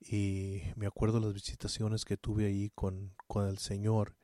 y 0.00 0.62
me 0.76 0.86
acuerdo 0.86 1.20
las 1.20 1.34
visitaciones 1.34 2.04
que 2.04 2.16
tuve 2.16 2.46
ahí 2.46 2.70
con, 2.74 3.12
con 3.26 3.46
el 3.46 3.58
Señor 3.58 4.16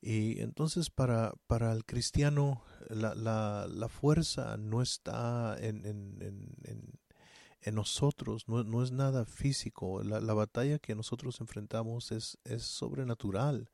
y 0.00 0.40
entonces 0.40 0.90
para, 0.90 1.32
para 1.46 1.72
el 1.72 1.84
cristiano 1.84 2.62
la, 2.88 3.14
la, 3.14 3.66
la 3.68 3.88
fuerza 3.88 4.56
no 4.56 4.82
está 4.82 5.56
en, 5.58 5.84
en, 5.84 6.18
en, 6.64 6.98
en 7.62 7.74
nosotros, 7.74 8.48
no, 8.48 8.62
no, 8.62 8.82
es 8.82 8.92
nada 8.92 9.24
físico. 9.24 10.02
La, 10.02 10.20
la, 10.20 10.34
batalla 10.34 10.78
que 10.78 10.94
nosotros 10.94 11.40
enfrentamos 11.40 12.12
es, 12.12 12.38
es 12.44 12.62
sobrenatural, 12.62 13.70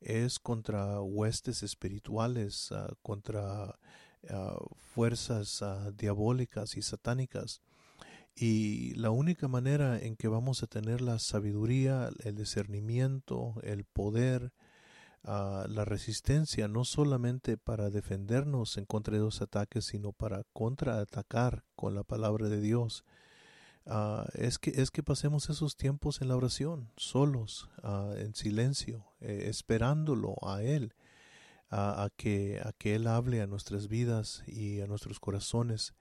es 0.00 0.38
contra 0.38 1.00
huestes 1.00 1.62
espirituales, 1.62 2.70
uh, 2.72 2.94
contra 3.02 3.78
uh, 4.24 4.74
fuerzas 4.94 5.62
uh, 5.62 5.92
diabólicas 5.96 6.76
y 6.76 6.82
satánicas. 6.82 7.62
Y 8.34 8.94
la 8.94 9.10
única 9.10 9.48
manera 9.48 9.98
en 9.98 10.16
que 10.16 10.28
vamos 10.28 10.62
a 10.62 10.66
tener 10.66 11.00
la 11.00 11.18
sabiduría, 11.18 12.10
el 12.24 12.34
discernimiento, 12.34 13.54
el 13.62 13.84
poder, 13.84 14.52
la 15.24 15.84
resistencia 15.84 16.68
no 16.68 16.84
solamente 16.84 17.56
para 17.56 17.90
defendernos 17.90 18.76
en 18.76 18.86
contra 18.86 19.14
de 19.14 19.22
los 19.22 19.40
ataques, 19.40 19.84
sino 19.84 20.12
para 20.12 20.44
contraatacar 20.52 21.64
con 21.76 21.94
la 21.94 22.02
palabra 22.02 22.48
de 22.48 22.60
Dios. 22.60 23.04
Uh, 23.84 24.22
es, 24.34 24.58
que, 24.58 24.70
es 24.70 24.92
que 24.92 25.02
pasemos 25.02 25.50
esos 25.50 25.76
tiempos 25.76 26.20
en 26.22 26.28
la 26.28 26.36
oración, 26.36 26.90
solos, 26.96 27.68
uh, 27.82 28.12
en 28.12 28.34
silencio, 28.34 29.06
eh, 29.20 29.46
esperándolo 29.48 30.36
a 30.42 30.62
Él, 30.62 30.94
a, 31.68 32.10
que, 32.16 32.60
a 32.62 32.72
que 32.72 32.94
Él 32.94 33.06
hable 33.06 33.40
a 33.40 33.46
nuestras 33.46 33.88
vidas 33.88 34.44
y 34.46 34.82
a 34.82 34.86
nuestros 34.86 35.18
corazones. 35.18 35.94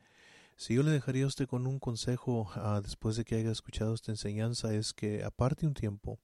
Si 0.58 0.76
yo 0.76 0.84
le 0.84 0.92
dejaría 0.92 1.24
a 1.24 1.28
usted 1.28 1.48
con 1.48 1.66
un 1.66 1.80
consejo 1.80 2.52
después 2.84 3.16
de 3.16 3.24
que 3.24 3.36
haya 3.36 3.52
escuchado 3.52 3.94
esta 3.94 4.12
enseñanza, 4.12 4.74
es 4.74 4.94
que 4.94 5.24
aparte 5.24 5.66
un 5.66 5.74
tiempo, 5.74 6.20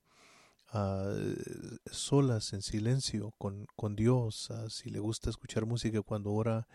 uh, 0.74 1.78
solas, 1.92 2.54
en 2.54 2.62
silencio, 2.62 3.34
con, 3.38 3.68
con 3.76 3.96
Dios. 3.96 4.50
Uh, 4.50 4.70
si 4.70 4.90
le 4.90 5.00
gusta 5.00 5.30
escuchar 5.30 5.66
música 5.66 6.02
cuando 6.02 6.32
ora, 6.32 6.68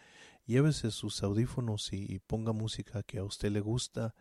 llévese 0.46 0.90
sus 0.90 1.22
audífonos 1.22 1.92
y, 1.92 2.06
y, 2.12 2.18
ponga 2.18 2.52
música 2.52 3.02
que 3.02 3.18
a 3.18 3.24
usted 3.24 3.50
le 3.50 3.60
gusta. 3.60 4.14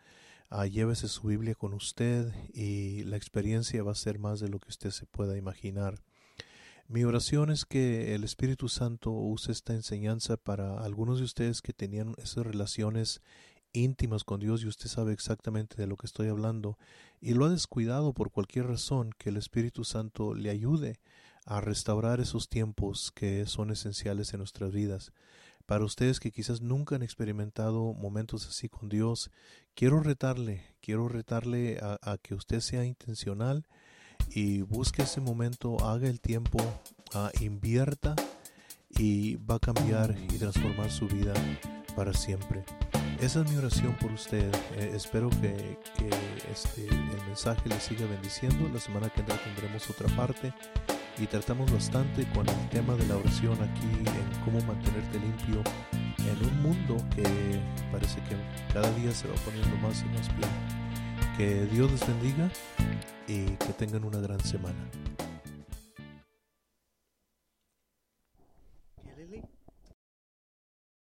Ah, 0.50 0.66
llévese 0.66 1.08
su 1.08 1.28
Biblia 1.28 1.56
con 1.56 1.74
usted 1.74 2.34
y 2.54 3.04
la 3.04 3.16
experiencia 3.16 3.84
va 3.84 3.94
a 3.94 3.96
ser 3.96 4.20
más 4.20 4.42
de 4.42 4.50
lo 4.50 4.60
que 4.60 4.70
usted 4.70 4.92
se 4.92 5.06
pueda 5.06 5.38
imaginar. 5.38 6.02
Mi 6.90 7.06
oración 7.06 7.52
es 7.52 7.64
que 7.64 8.14
el 8.16 8.26
Espíritu 8.26 8.68
Santo 8.68 9.12
use 9.12 9.54
esta 9.54 9.74
enseñanza 9.74 10.36
para 10.36 10.84
algunos 10.84 11.20
de 11.20 11.24
ustedes 11.24 11.62
que 11.62 11.72
tenían 11.72 12.16
esas 12.18 12.46
relaciones 12.46 13.22
íntimas 13.74 14.24
con 14.24 14.40
Dios 14.40 14.64
y 14.64 14.68
usted 14.68 14.88
sabe 14.88 15.14
exactamente 15.14 15.76
de 15.78 15.88
lo 15.88 15.98
que 15.98 16.08
estoy 16.08 16.28
hablando 16.28 16.78
y 17.20 17.34
lo 17.34 17.46
ha 17.46 17.50
descuidado 17.50 18.14
por 18.14 18.32
cualquier 18.32 18.68
razón, 18.68 19.12
que 19.18 19.30
el 19.30 19.38
Espíritu 19.38 19.84
Santo 19.84 20.34
le 20.34 20.50
ayude 20.50 21.00
a 21.46 21.62
restaurar 21.62 22.20
esos 22.20 22.50
tiempos 22.50 23.12
que 23.12 23.46
son 23.46 23.72
esenciales 23.72 24.34
en 24.34 24.40
nuestras 24.40 24.72
vidas. 24.72 25.12
Para 25.66 25.86
ustedes 25.86 26.20
que 26.20 26.32
quizás 26.32 26.62
nunca 26.62 26.96
han 26.96 27.04
experimentado 27.04 27.94
momentos 27.94 28.48
así 28.48 28.68
con 28.68 28.90
Dios, 28.90 29.32
quiero 29.74 30.02
retarle, 30.02 30.64
quiero 30.82 31.08
retarle 31.08 31.80
a, 31.82 32.18
que 32.22 32.36
usted 32.36 32.60
sea 32.60 32.84
intencional 32.84 33.66
y 34.30 34.62
busque 34.62 35.04
ese 35.04 35.22
momento, 35.22 35.78
haga 35.86 36.10
el 36.10 36.20
tiempo, 36.20 36.60
ah, 37.14 37.32
invierta 37.40 38.16
y 38.90 39.36
va 39.38 39.56
a 39.56 39.60
cambiar 39.60 40.16
y 40.30 40.38
transformar 40.38 40.92
su 40.92 41.08
vida 41.08 41.34
para 41.96 42.14
siempre. 42.14 42.66
Esa 43.22 43.42
es 43.42 43.52
mi 43.52 43.58
oración 43.58 43.94
por 44.02 44.12
usted. 44.12 44.52
Eh, 44.78 44.94
espero 44.96 45.30
que, 45.30 45.78
este, 46.52 46.88
el 46.88 47.26
mensaje 47.28 47.70
le 47.70 47.80
siga 47.80 48.08
bendiciendo. 48.08 48.68
La 48.74 48.80
semana 48.80 49.10
que 49.10 49.20
entra 49.20 49.38
tendremos 49.44 49.88
otra 49.92 50.08
parte 50.16 50.52
y 51.20 51.28
tratamos 51.28 51.72
bastante 51.72 52.26
con 52.34 52.50
el 52.50 52.70
tema 52.70 52.96
de 52.96 53.06
la 53.06 53.18
oración 53.18 53.54
aquí 53.62 53.92
en 54.00 54.44
cómo 54.44 54.60
mantenerte 54.62 55.20
limpio 55.20 55.62
en 56.18 56.48
un 56.48 56.64
mundo 56.64 56.98
que 57.16 57.62
parece 57.92 58.20
que 58.22 58.36
cada 58.74 58.92
día 58.94 59.12
se 59.12 59.28
va 59.28 59.36
poniendo 59.46 59.76
más 59.78 60.02
y 60.02 60.06
más 60.06 60.28
bien. 60.36 61.38
Que 61.38 61.68
Dios 61.68 61.92
les 61.92 62.08
bendiga 62.08 62.50
y 63.28 63.46
que 63.52 63.74
tengan 63.74 64.04
una 64.04 64.18
gran 64.18 64.40
semana. 64.40 64.90